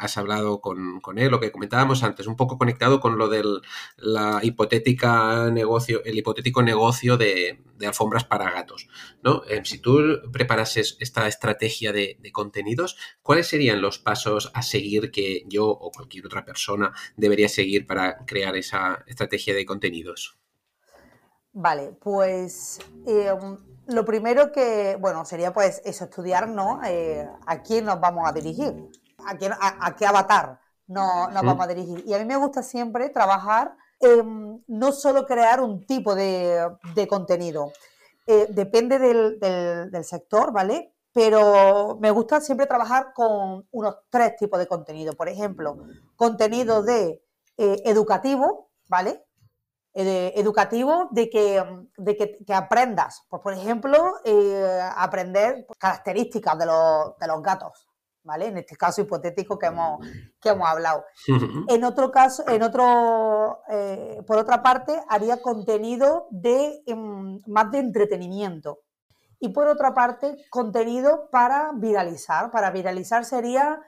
[0.00, 3.60] has hablado con, con él, lo que comentábamos antes, un poco conectado con lo del
[3.98, 8.88] la hipotética negocio, el hipotético negocio de, alfombras para gatos,
[9.22, 9.42] ¿no?
[9.48, 15.44] Eh, si tú preparases esta estrategia de contenidos, ¿cuáles serían los pasos a seguir que
[15.46, 20.39] yo o cualquier otra persona debería seguir para crear esa estrategia de contenidos?
[21.52, 23.32] Vale, pues eh,
[23.86, 26.80] lo primero que, bueno, sería pues eso, estudiar, ¿no?
[26.84, 28.88] Eh, a quién nos vamos a dirigir,
[29.26, 32.04] a, quién, a, a qué avatar no, nos vamos a dirigir.
[32.06, 34.22] Y a mí me gusta siempre trabajar, eh,
[34.68, 37.72] no solo crear un tipo de, de contenido,
[38.26, 40.94] eh, depende del, del- del sector, ¿vale?
[41.12, 45.14] Pero me gusta siempre trabajar con unos tres tipos de contenido.
[45.14, 45.78] Por ejemplo,
[46.14, 47.22] contenido de
[47.56, 49.24] eh, educativo, ¿vale?
[49.92, 53.24] Eh, educativo de que, mm, de que, que aprendas.
[53.28, 57.90] Pues, por ejemplo, eh, aprender características de los, de los gatos.
[58.22, 58.46] ¿vale?
[58.46, 60.06] En este caso hipotético que hemos,
[60.40, 61.04] que hemos hablado.
[61.68, 67.78] En otro caso, en otro, eh, por otra parte, haría contenido de em, más de
[67.78, 68.80] entretenimiento.
[69.38, 72.50] Y por otra parte, contenido para viralizar.
[72.50, 73.80] Para viralizar sería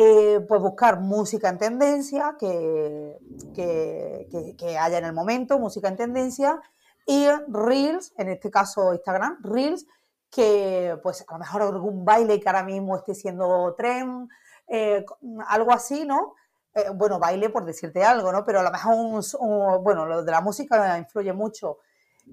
[0.00, 3.18] eh, pues buscar música en tendencia que,
[3.52, 6.60] que, haya en el momento, música en tendencia,
[7.04, 9.86] y Reels, en este caso Instagram, Reels,
[10.30, 14.28] que pues a lo mejor algún baile que ahora mismo esté siendo tren,
[14.68, 15.04] eh,
[15.48, 16.36] algo así, ¿no?
[16.74, 18.44] Eh, bueno, baile por decirte algo, ¿no?
[18.44, 21.78] Pero a lo mejor, bueno, lo de la música influye mucho.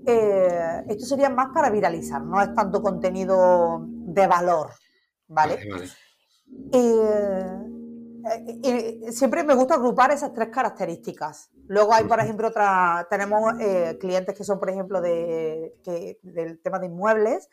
[0.06, 4.70] Esto sería más para viralizar, no es tanto contenido de valor,
[5.28, 5.68] ¿vale?
[9.12, 11.50] Siempre me gusta agrupar esas tres características.
[11.68, 13.54] Luego hay, por ejemplo, otra, tenemos
[14.00, 15.76] clientes que son, por ejemplo, de,
[16.22, 17.50] del tema de inmuebles,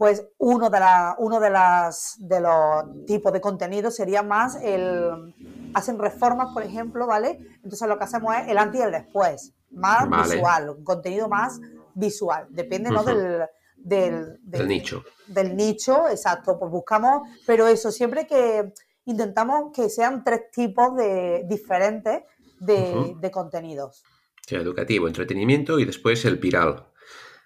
[0.00, 5.34] pues uno de, la, uno de, las, de los tipos de contenido sería más el...
[5.74, 7.38] Hacen reformas, por ejemplo, ¿vale?
[7.62, 11.60] Entonces lo que hacemos es el antes y el después, más visual, un contenido más
[11.94, 13.04] visual, depende ¿no?
[13.04, 13.42] del,
[13.82, 15.04] del, nicho.
[15.26, 18.72] Del nicho, exacto, pues buscamos, pero eso, siempre que
[19.04, 22.22] intentamos que sean tres tipos de diferentes
[22.60, 24.04] de, de contenidos.
[24.48, 26.90] educativo, entretenimiento y después el viral.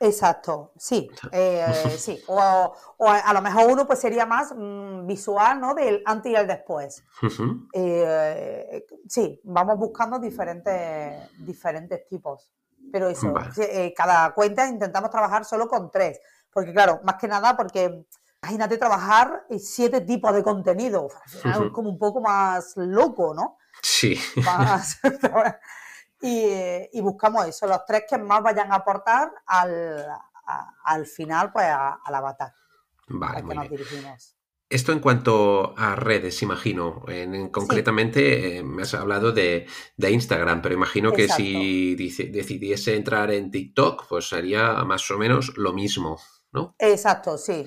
[0.00, 1.64] Exacto, sí, eh,
[1.98, 2.20] sí.
[2.26, 2.74] O,
[3.06, 5.74] a, lo mejor uno pues sería más mm, visual, ¿no?
[5.74, 7.04] Del antes y el después.
[7.72, 12.52] Eh, sí, vamos buscando diferentes, diferentes tipos.
[12.94, 16.20] Pero eso, eh, cada cuenta intentamos trabajar solo con tres.
[16.52, 18.06] Porque claro, más que nada porque
[18.40, 21.08] imagínate trabajar siete tipos de contenido.
[21.72, 23.58] como un poco más loco, ¿no?
[23.82, 24.16] Sí.
[24.44, 25.00] Más,
[26.20, 30.06] y, buscamos eso, los tres que más vayan a aportar al,
[30.84, 32.54] al final, pues a, al avatar.
[33.08, 34.16] Vale, muy bien.
[34.70, 37.04] Esto en cuanto a redes, imagino.
[37.06, 43.30] En, concretamente, eh, me has hablado de, de Instagram, pero imagino que si decidiese entrar
[43.30, 46.18] en TikTok, pues sería más o menos lo mismo,
[46.52, 46.74] ¿no?
[46.78, 47.66] Exacto, sí.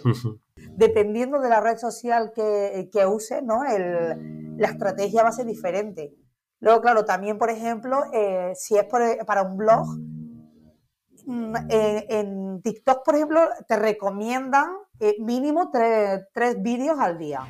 [0.76, 3.64] Dependiendo de la red social que, que use, ¿no?
[3.64, 6.16] El, la estrategia va a ser diferente.
[6.60, 9.86] Luego, claro, también, por ejemplo, eh, si es para un blog,
[11.28, 14.70] mm, en TikTok, por ejemplo, te recomiendan
[15.00, 17.42] eh, mínimo tres, vídeos al día.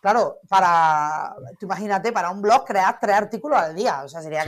[0.00, 4.44] Claro, para, tú imagínate, para un blog crear tres artículos al día, o sea, sería,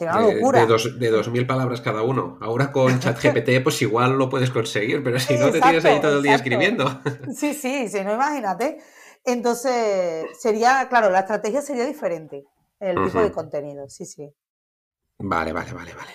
[0.00, 0.60] una locura.
[0.60, 2.38] De, dos, de dos mil palabras cada uno.
[2.40, 6.16] Ahora con ChatGPT, pues igual lo puedes conseguir, pero si no te tienes ahí todo
[6.16, 7.00] el día escribiendo.
[7.34, 8.78] Sí, sí, sí, no imagínate.
[9.24, 12.44] Entonces, sería, claro, la estrategia sería diferente.
[12.80, 14.28] El tipo de contenido, sí, sí.
[15.18, 16.12] Vale, vale, vale, vale.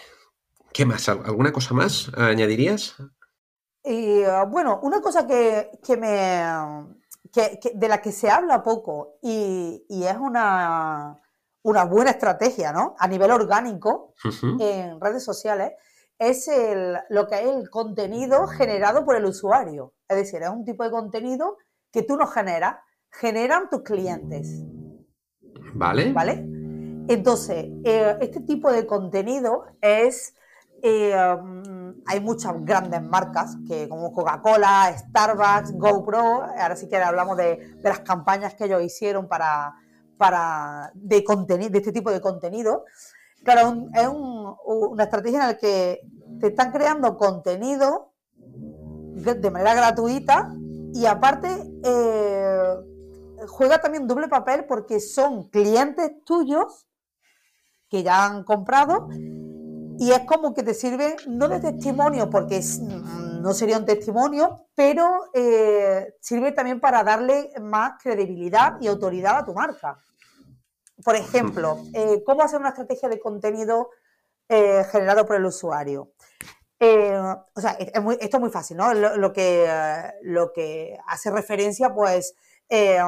[0.74, 1.09] ¿Qué más?
[1.09, 2.95] ¿Alguna cosa más añadirías?
[3.84, 6.43] Y, ah, bueno, una cosa que, me.
[7.74, 11.20] de la que se habla poco y, es una,
[11.63, 12.95] una, buena estrategia, ¿no?
[12.99, 14.13] A nivel orgánico
[14.59, 15.74] en redes sociales,
[16.20, 19.93] es el, lo que es el contenido generado por el usuario.
[20.07, 21.57] Es decir, es un tipo de contenido
[21.91, 22.78] que tú no generas,
[23.09, 24.63] generan tus clientes.
[25.74, 26.11] Vale.
[26.11, 26.45] ¿Vale?
[27.07, 30.36] Entonces, eh, este tipo de contenido es...
[30.82, 37.38] Eh, um, hay muchas grandes marcas que como Coca-Cola, Starbucks, GoPro, ahora sí que hablamos
[37.38, 39.76] de, las campañas que ellos hicieron para,
[40.18, 41.24] para de,
[41.70, 42.86] de este tipo de contenido.
[43.44, 44.10] Claro, es
[44.66, 46.00] una estrategia en la que
[46.40, 48.14] te están creando contenido
[49.16, 50.54] de manera gratuita
[50.94, 51.48] y aparte
[51.84, 52.76] eh,
[53.48, 56.88] juega también doble papel porque son clientes tuyos
[57.90, 59.10] que ya han comprado
[60.00, 64.68] y es como que te sirve, no de testimonio, porque mm, no sería un testimonio,
[64.74, 69.97] pero eh, sirve también para darle más credibilidad y autoridad a tu marca.
[71.04, 73.89] Por ejemplo, eh, ¿cómo hacer una estrategia de contenido
[74.47, 76.14] eh, generado por el usuario?
[76.82, 78.93] o sea, esto es muy fácil, ¿no?
[78.93, 79.68] Lo, que,
[80.22, 82.36] lo que hace referencia, pues,
[82.70, 83.02] eh,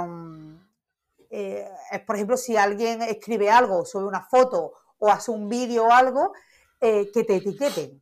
[1.29, 5.91] es, por ejemplo, si alguien escribe algo, sube una foto o hace un vídeo o
[5.93, 6.33] algo,
[6.81, 8.01] eh, que te etiqueten.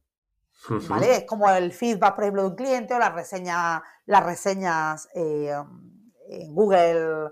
[0.90, 1.18] ¿Vale?
[1.18, 5.54] Es como el feedback, por ejemplo, de un cliente o las reseñas, las reseñas eh,
[6.30, 7.30] en Google,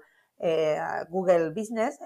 [1.10, 2.00] Google Business.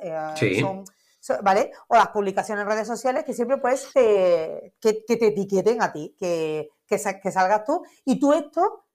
[1.44, 1.72] ¿Vale?
[1.88, 6.70] O las publicaciones en redes sociales que siempre puedes que, te etiqueten a ti, que,
[6.88, 8.86] que, que salgas tú y tú esto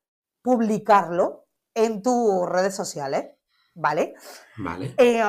[0.43, 3.37] publicarlo en tus redes sociales.
[3.77, 4.15] ¿vale?
[4.57, 4.95] Vale.
[4.99, 5.23] Eh,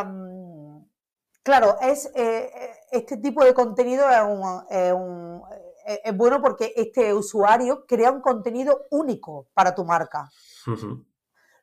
[1.44, 2.50] claro, es, eh,
[2.92, 5.44] este tipo de contenido es, un,
[5.86, 10.30] es, bueno porque este usuario crea un contenido único para tu marca.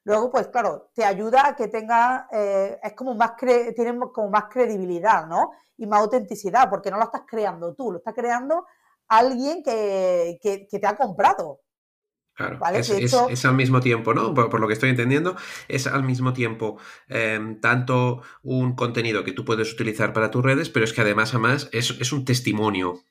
[0.04, 4.28] Luego, pues claro, te ayuda a que tenga, eh, es como más, cre tiene como
[4.28, 5.52] más credibilidad, ¿no?
[5.78, 8.66] Y más autenticidad, porque no lo estás creando tú, lo está creando
[9.08, 11.60] alguien que, que, te ha comprado.
[12.34, 14.34] Claro, es, al mismo tiempo, ¿no?
[14.34, 15.36] Por, lo que estoy entendiendo,
[15.68, 16.78] es al mismo tiempo
[17.08, 21.30] em, tanto un contenido que tú puedes utilizar para tus redes, pero es que además,
[21.30, 23.02] además, es, es un testimonio.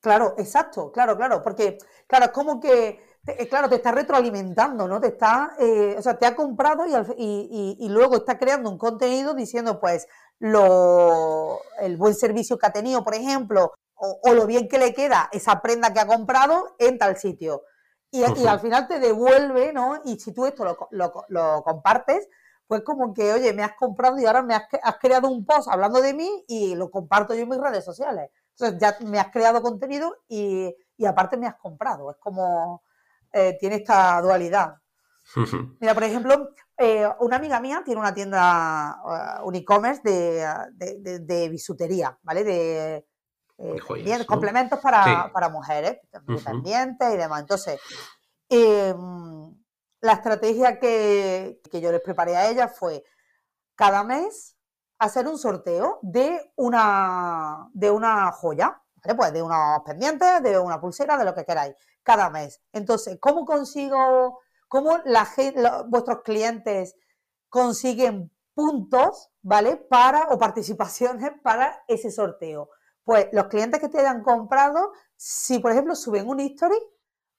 [0.00, 5.00] Claro, exacto, claro, claro, porque, claro, es como que, eh, claro, te está retroalimentando, ¿no?
[5.00, 6.84] Te está, eh, o sea, te ha comprado
[7.16, 10.06] y, y, luego está creando un contenido diciendo, pues,
[10.38, 15.28] lo, el buen servicio que ha tenido, por ejemplo, o, lo bien que le queda
[15.32, 17.62] esa prenda que ha comprado en tal sitio.
[18.10, 20.00] Y, al final te devuelve, ¿no?
[20.04, 22.28] Y si tú esto lo, compartes,
[22.66, 24.64] pues como que, oye, me has comprado y ahora me has,
[25.00, 28.30] creado un post hablando de mí y lo comparto yo en mis redes sociales.
[28.50, 30.74] Entonces ya me has creado contenido y,
[31.06, 32.10] aparte me has comprado.
[32.10, 32.82] Es como,
[33.32, 34.74] eh, tiene esta dualidad.
[35.80, 42.18] Mira, por ejemplo, eh, una amiga mía tiene una tienda, uh, un e-commerce de, bisutería,
[42.22, 42.42] ¿vale?
[42.42, 43.06] De,
[43.62, 47.40] eh, complementos para, mujeres, independientes y demás.
[47.42, 47.78] Entonces,
[48.48, 49.54] em,
[50.00, 53.04] la estrategia que, yo les preparé a ellas fue
[53.74, 54.56] cada mes
[54.98, 58.82] hacer un sorteo de una, de una joya,
[59.16, 62.62] Pues de unos pendientes, de una pulsera, de lo que queráis, cada mes.
[62.72, 65.28] Entonces, ¿cómo consigo, cómo la
[65.86, 66.96] vuestros clientes
[67.50, 69.76] consiguen puntos, ¿vale?
[69.76, 72.70] Para, o participaciones para ese sorteo.
[73.04, 76.78] Pues los clientes que te hayan comprado, si por ejemplo suben un history,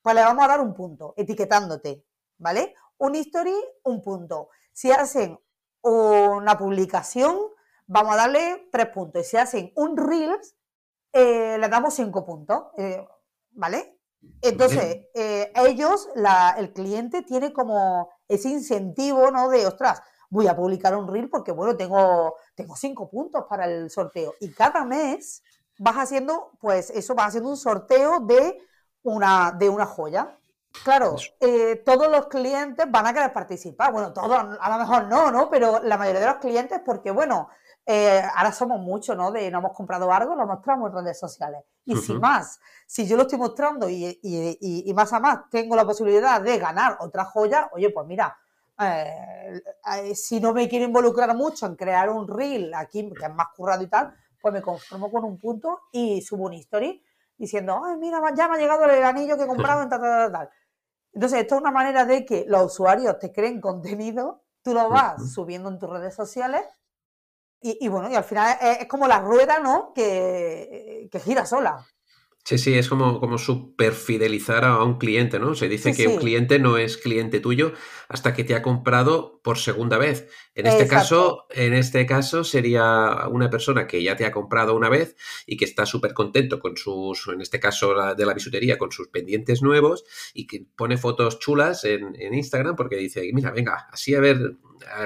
[0.02, 2.06] pues le vamos a dar un punto, etiquetándote,
[2.38, 2.76] ¿vale?
[2.98, 4.50] Un history, un punto.
[4.74, 5.40] Si hacen
[5.82, 7.38] una publicación,
[7.88, 9.22] vamos a darle tres puntos.
[9.22, 10.56] Y si hacen un Reels,
[11.14, 13.06] eh, le damos cinco puntos, eh,
[13.52, 14.00] ¿vale?
[14.42, 16.10] Entonces, eh, ellos,
[16.58, 19.50] el cliente tiene como ese incentivo, ¿no?
[19.50, 20.02] De, ostras,
[20.32, 24.34] voy a publicar un reel porque, bueno, tengo, tengo cinco puntos para el sorteo.
[24.40, 25.44] Y cada mes
[25.78, 28.58] vas haciendo, pues eso, vas haciendo un sorteo de
[29.04, 30.38] una, de una joya.
[30.86, 33.92] Claro, eh, todos los clientes van a querer participar.
[33.92, 35.50] Bueno, todos, a lo mejor no, ¿no?
[35.50, 37.50] Pero la mayoría de los clientes, porque bueno,
[37.86, 39.32] eh, ahora somos muchos, ¿no?
[39.32, 41.62] De no hemos comprado algo, lo mostramos en redes sociales.
[41.84, 42.58] Y si más,
[42.88, 46.98] si yo lo estoy mostrando y, y, más a más tengo la posibilidad de ganar
[47.02, 48.38] otra joya, oye, pues mira,
[48.82, 53.48] eh, si no me quiero involucrar mucho en crear un reel aquí, que es más
[53.56, 57.04] currado y tal, pues me conformo con un punto y subo un story
[57.38, 60.32] diciendo, ay, mira, ya me ha llegado el anillo que he comprado en tal, tal,
[60.32, 60.50] tal.
[61.14, 65.34] Entonces, esto es una manera de que los usuarios te creen contenido, tú lo vas
[65.34, 66.64] subiendo en tus redes sociales
[67.64, 69.94] y, bueno, y al final es, como la rueda, ¿no?
[69.94, 71.86] Que, que gira sola.
[72.44, 75.54] Sí, sí, es como, como super fidelizar a un cliente, ¿no?
[75.54, 77.74] Se dice que un cliente no es cliente tuyo
[78.10, 80.28] hasta que te ha comprado por segunda vez.
[80.54, 84.90] En este caso, en este caso sería una persona que ya te ha comprado una
[84.90, 88.92] vez y que está súper contento con sus, en este caso de la bisutería, con
[88.92, 93.88] sus pendientes nuevos y que pone fotos chulas en, en Instagram porque dice, mira, venga,
[93.92, 94.58] así a ver,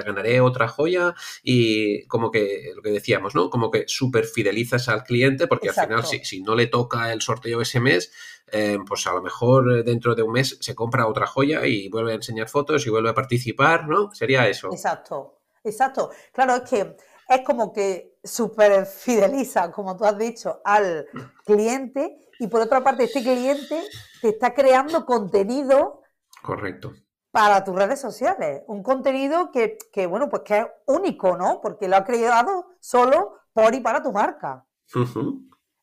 [0.04, 3.50] ganaré otra joya y como que lo que decíamos, ¿no?
[3.50, 7.22] Como que súper fidelizas al cliente porque al final si, si, no le toca el
[7.22, 8.12] sorteo ese mes,
[8.52, 12.12] eh, pues a lo mejor dentro de un mes se compra otra joya y vuelve
[12.12, 14.12] a enseñar fotos y vuelve a participar, ¿no?
[14.12, 14.70] Sería eso.
[14.72, 16.10] Exacto, exacto.
[16.32, 16.96] Claro, es que
[17.28, 21.06] es como que súper fideliza, como tú has dicho, al
[21.44, 23.82] cliente y por otra parte este cliente
[24.20, 26.02] te está creando contenido.
[26.42, 26.92] Correcto
[27.36, 28.62] para tus redes sociales.
[28.66, 31.60] Un contenido que, bueno, pues que es único, ¿no?
[31.60, 34.64] Porque lo ha creado solo por y para tu marca.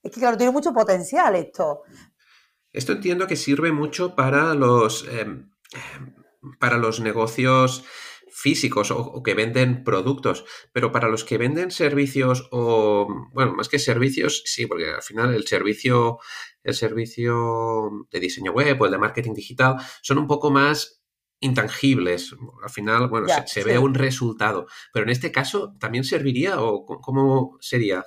[0.02, 1.84] Es que, claro, tiene mucho potencial esto.
[2.74, 5.52] Esto entiendo que sirve mucho para los, em,
[6.60, 7.86] para los negocios
[8.34, 13.78] físicos o, que venden productos, pero para los que venden servicios o, bueno, más que
[13.78, 16.18] servicios, sí, porque al final el servicio,
[16.64, 21.04] el servicio de diseño web o el de marketing digital son un poco más
[21.42, 22.36] intangibles.
[22.64, 24.66] Al final, bueno, se, ve un resultado.
[24.92, 28.04] Pero en este caso, ¿también serviría o cómo sería?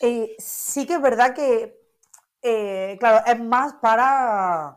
[0.00, 1.77] Eh, sí que es verdad que,
[2.42, 4.76] eh, claro, es más para,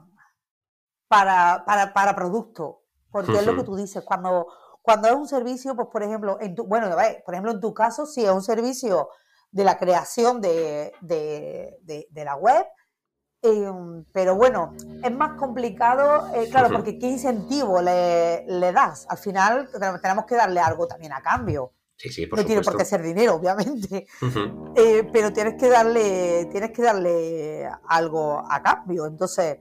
[1.08, 2.84] para, para, producto.
[3.12, 4.48] Porque es lo que tú dices, cuando,
[4.82, 6.90] cuando es un servicio, pues por ejemplo, en tu, bueno,
[7.26, 9.10] por ejemplo, en tu caso, si es un servicio
[9.52, 12.66] de la creación de, de la web,
[13.44, 19.08] Em, pero bueno, es más complicado, eh, claro, porque ¿qué incentivo le, das?
[19.10, 19.68] Al final
[20.00, 21.74] tenemos que darle algo también a cambio.
[22.02, 24.08] Sí, sí, no tiene por qué ser dinero, obviamente.
[24.76, 29.06] Eh, pero tienes que darle, tienes que darle algo a cambio.
[29.06, 29.60] Entonces,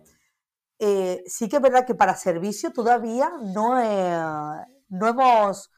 [0.78, 3.74] eh, sí que es verdad que para servicio todavía no,
[4.88, 5.70] no, hemos,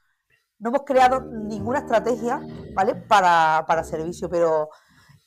[0.58, 2.40] no hemos creado ninguna estrategia
[2.74, 2.94] ¿vale?
[2.94, 4.68] para, para servicio, pero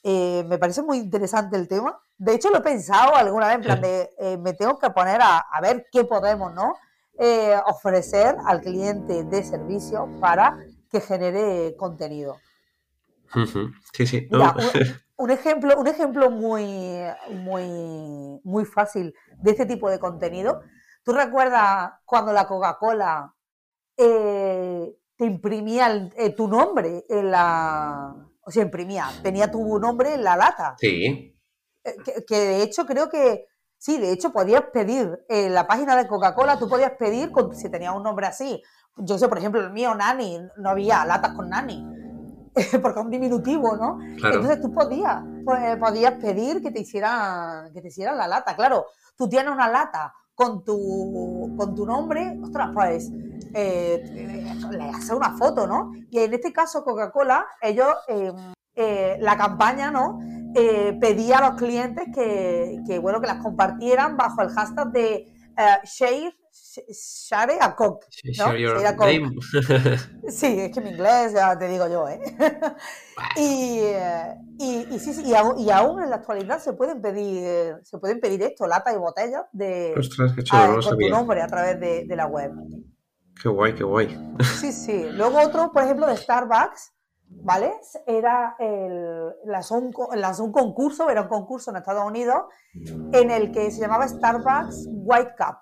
[0.03, 1.99] me parece muy interesante el tema.
[2.17, 5.39] De hecho, lo he pensado alguna vez, en plan de me tengo que poner a,
[5.39, 6.75] a ver qué podemos, ¿no?
[7.17, 10.57] Eh, ofrecer al cliente de servicio para
[10.95, 12.37] que genere contenido.
[13.93, 14.29] Sí, sí.
[15.17, 20.61] un, ejemplo, un ejemplo muy, muy, muy fácil de este tipo de contenido.
[21.03, 23.33] ¿Tú recuerdas cuando la Coca-Cola
[23.97, 28.15] eh, te imprimía eh, tu nombre en la...
[28.41, 30.75] O sea, imprimía, tenía tu nombre en la lata.
[30.79, 31.35] Sí.
[32.27, 36.57] que de hecho creo que Sí, de hecho podías pedir en la página de Coca-Cola,
[36.57, 38.63] tú podías pedir si tenía un nombre así.
[38.97, 41.85] Yo sé, por ejemplo, el mío, Nani, no había latas con Nani,
[42.81, 43.99] porque es un diminutivo, ¿no?
[44.01, 48.55] Entonces tú podías, pues, podías pedir que te hicieran, que te hicieran la lata.
[48.55, 48.85] Claro,
[49.17, 53.11] tú tienes una lata con tu, con tu nombre, ostras, pues
[53.53, 55.93] eh, le haces una foto, ¿no?
[56.11, 60.19] Y en este caso Coca-Cola, ellos, em, eh, la campaña, ¿no?
[60.53, 65.85] Eh, pedía a los clientes que, bueno, que las compartieran bajo el hashtag de uh,
[66.75, 68.05] share, share a Coke.
[70.29, 72.19] sí, es que en inglés ya te digo yo, ¿eh?
[73.37, 73.81] y,
[74.59, 78.93] y, sí, y, aún, en la actualidad se pueden pedir, se pueden pedir esto, lata
[78.93, 82.51] y botellas de con tu nombre a través de, de la web.
[83.41, 84.35] Qué guay, qué guay.
[84.59, 85.07] Sí, sí.
[85.11, 86.93] Luego otro, por ejemplo, de Starbucks,
[87.27, 87.73] ¿vale?
[88.07, 89.33] Era el,
[89.71, 89.93] un,
[90.39, 95.35] un concurso, era un concurso en Estados Unidos, en el que se llamaba Starbucks White
[95.37, 95.57] Cup.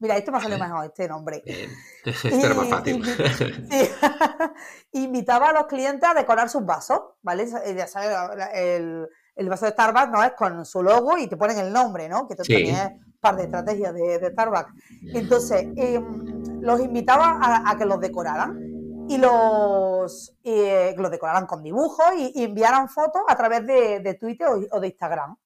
[0.00, 1.42] Mira, esto me ha salido mejor, este nombre.
[2.04, 3.04] Este era más fácil.
[4.92, 7.46] Invitaba a los clientes a decorar sus vasos, ¿vale?
[7.76, 8.16] Ya sabes,
[8.54, 12.08] el, el, vaso de Starbucks no es con su logo y te ponen el nombre,
[12.08, 12.26] ¿no?
[12.26, 12.90] Que esto también es
[13.20, 14.72] parte de estrategias de, Starbucks.
[15.12, 18.70] Entonces, em, los invitaba a, a que los decoraran
[19.10, 24.78] y los, eh, los decoraran con dibujos y, enviaran fotos a través de, Twitter o,
[24.78, 25.36] de Instagram.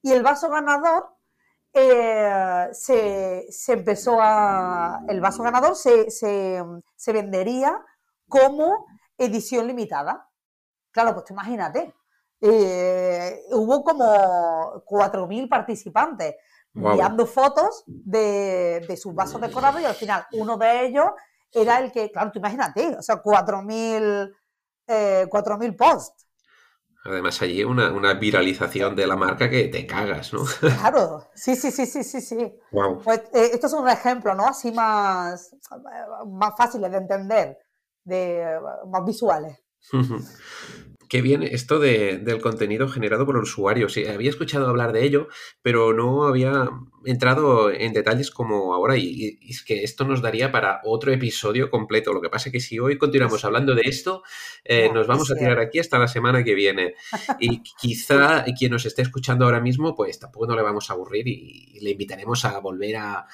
[0.00, 1.10] Y el vaso ganador
[1.72, 5.00] eh, se, empezó a.
[5.08, 7.80] El vaso ganador se, se, vendería
[8.28, 10.28] como edición limitada.
[10.90, 11.94] Claro, pues imagínate.
[12.40, 14.04] Eh, hubo como
[14.84, 16.34] 4.000 participantes
[16.74, 21.06] enviando fotos de, de sus vasos decorados y al final uno de ellos
[21.52, 24.34] era el que, claro, tú imagínate, o sea, 4.000
[24.88, 26.26] eh, posts.
[27.04, 30.44] Además, allí una, una viralización de la marca que te cagas, ¿no?
[30.60, 32.54] Claro, sí, sí, sí, sí, sí, sí.
[32.70, 33.00] Wow.
[33.02, 34.46] Pues eh, esto es un ejemplo, ¿no?
[34.46, 35.56] Así más,
[36.28, 37.58] más fáciles de entender,
[38.04, 39.58] de, más visuales.
[41.12, 43.90] Qué bien esto del contenido generado por el usuario.
[43.90, 45.28] Sí, había escuchado hablar de ello,
[45.60, 46.70] pero no había
[47.04, 48.96] entrado en detalles como ahora.
[48.96, 52.14] Y, es que esto nos daría para otro episodio completo.
[52.14, 54.22] Lo que pasa es que si hoy continuamos hablando de esto,
[54.64, 56.94] eh, nos vamos a tirar aquí hasta la semana que viene.
[57.38, 61.28] Y quizá quien nos esté escuchando ahora mismo, pues tampoco no le vamos a aburrir
[61.28, 63.26] y, le invitaremos a volver a,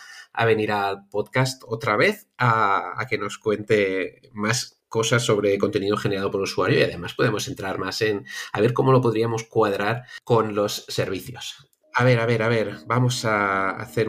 [0.44, 6.30] venir al podcast otra vez a, a que nos cuente más cosas sobre contenido generado
[6.30, 10.54] por usuario y además podemos entrar más en a ver cómo lo podríamos cuadrar con
[10.54, 11.68] los servicios.
[11.94, 14.06] A ver, a ver, a ver, vamos a hacer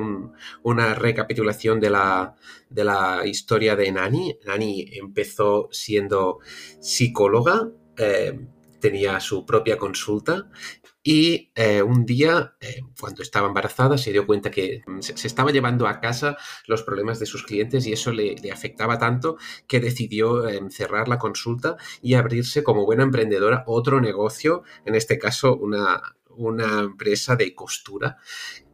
[0.61, 2.36] una recapitulación de la,
[2.69, 4.38] de la, historia de Nani.
[4.45, 6.38] Nani empezó siendo
[6.80, 8.39] psicóloga, eh,
[8.80, 10.49] tenía su propia consulta
[11.02, 15.88] y eh, un día, eh, cuando estaba embarazada, se dio cuenta que se, estaba llevando
[15.88, 16.38] a casa
[16.68, 19.38] los problemas de sus clientes y eso le, afectaba tanto
[19.68, 25.18] que decidió eh, cerrar la consulta y abrirse como buena emprendedora otro negocio, en este
[25.18, 26.02] caso una,
[26.36, 28.18] una empresa de costura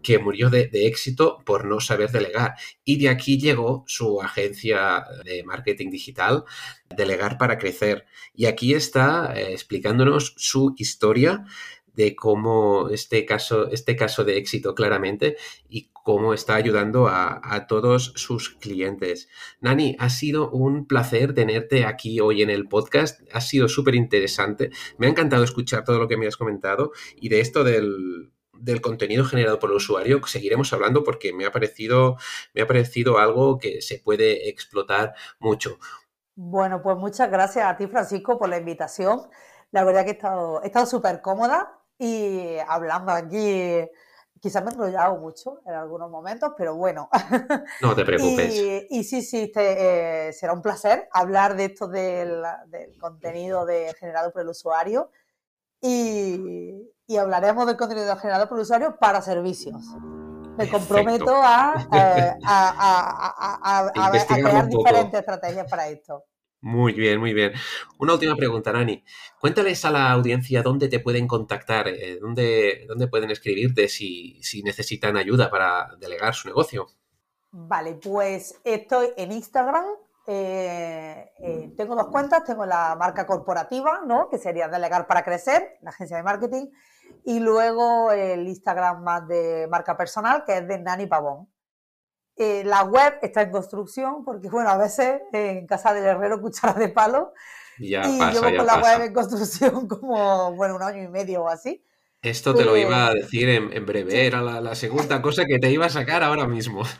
[0.01, 2.55] que murió de, éxito por no saber delegar.
[2.83, 6.43] Y de aquí llegó su agencia de marketing digital,
[6.95, 8.05] Delegar para Crecer.
[8.35, 11.43] Y aquí está explicándonos su historia
[11.95, 15.37] de cómo este caso, este caso de éxito claramente
[15.69, 19.27] y cómo está ayudando a, todos sus clientes.
[19.59, 23.21] Nani, ha sido un placer tenerte aquí hoy en el podcast.
[23.33, 24.69] Ha sido súper interesante.
[24.99, 28.31] Me ha encantado escuchar todo lo que me has comentado y de esto del,
[28.83, 32.17] contenido generado por el usuario seguiremos hablando porque me ha parecido
[32.53, 35.79] me ha parecido algo que se puede explotar mucho.
[36.35, 39.21] Bueno, pues muchas gracias a ti Francisco por la invitación.
[39.71, 43.89] La verdad que he estado he estado súper cómoda y hablando aquí,
[44.39, 47.09] quizás me he enrollado mucho en algunos momentos, pero bueno.
[47.81, 48.55] No te preocupes.
[48.89, 52.43] y, sí, sí, eh, será un placer hablar de esto del,
[52.99, 55.09] contenido de, generado por el usuario
[55.81, 59.83] y, y hablaremos del contenido generado por el usuario para servicios.
[60.57, 63.91] Me comprometo a, eh, a,
[64.27, 66.23] crear diferentes estrategias para esto.
[66.65, 67.53] Muy bien, muy bien.
[67.99, 69.03] Una última pregunta, Nani.
[69.39, 74.63] Cuéntales a la audiencia dónde te pueden contactar, eh, dónde, dónde, pueden escribirte si, si,
[74.63, 76.87] necesitan ayuda para delegar su negocio.
[77.51, 79.85] Vale, pues estoy en Instagram.
[80.25, 82.43] Eh, eh, tengo dos cuentas.
[82.43, 84.27] Tengo la marca corporativa, ¿no?
[84.27, 86.65] Que sería Delegar para Crecer, la agencia de marketing.
[87.25, 91.47] Y luego el Instagram más de marca personal, que es de Nani Pavón.
[92.37, 96.73] Eh, la web está en construcción porque, bueno, a veces en casa del herrero cuchara
[96.73, 97.33] de palo.
[97.77, 101.83] y llevo con la web en construcción como, bueno, un año y medio o así.
[102.21, 105.85] Esto te lo iba a decir en, breve, era la, segunda cosa que te iba
[105.85, 106.83] a sacar ahora mismo.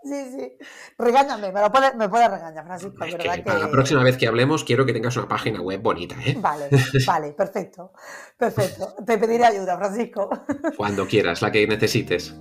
[0.00, 0.56] Sí, sí.
[0.96, 3.04] Regáñame, me, lo puedes me puede regañar, Francisco.
[3.44, 6.34] La próxima vez que hablemos quiero que tengas una página web bonita, ¿eh?
[6.40, 6.70] Vale,
[7.06, 7.92] vale, perfecto.
[8.38, 8.94] Perfecto.
[9.04, 10.30] Te pediré ayuda, Francisco.
[10.78, 12.34] Cuando quieras, la que necesites.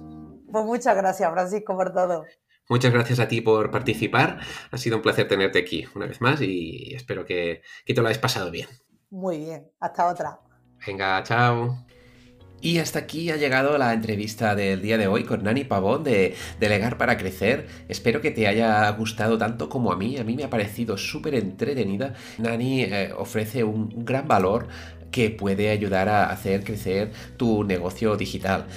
[0.52, 2.26] Pues muchas gracias, Francisco, por todo.
[2.70, 4.40] Muchas gracias a ti por participar.
[4.72, 8.20] Ha sido un placer tenerte aquí una vez más y espero que, te lo hayas
[8.20, 8.68] pasado bien.
[9.10, 10.40] Muy bien, hasta otra.
[10.86, 11.86] Venga, chao.
[12.60, 16.36] Y hasta aquí ha llegado la entrevista del día de hoy con Nani Pavón de
[16.60, 17.68] Delegar para Crecer.
[17.88, 20.18] Espero que te haya gustado tanto como a mí.
[20.18, 22.16] A mí me ha parecido súper entretenida.
[22.40, 24.68] Nani eh, ofrece un gran valor
[25.12, 28.68] que puede ayudar a hacer crecer tu negocio digital.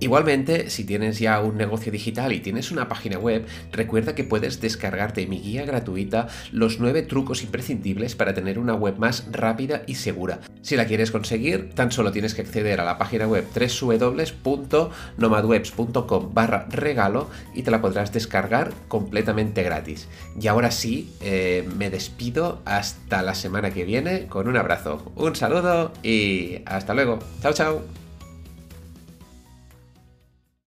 [0.00, 4.60] Igualmente, si tienes ya un negocio digital y tienes una página web, recuerda que puedes
[4.60, 9.94] descargarte mi guía gratuita Los 9 trucos imprescindibles para tener una web más rápida y
[9.96, 10.40] segura.
[10.62, 16.66] Si la quieres conseguir, tan solo tienes que acceder a la página web www.nomadwebs.com barra
[16.70, 20.08] regalo y te la podrás descargar completamente gratis.
[20.40, 25.34] Y ahora sí, eh, me despido hasta la semana que viene con un abrazo, un
[25.34, 27.18] saludo y hasta luego.
[27.42, 28.07] Chao, chao.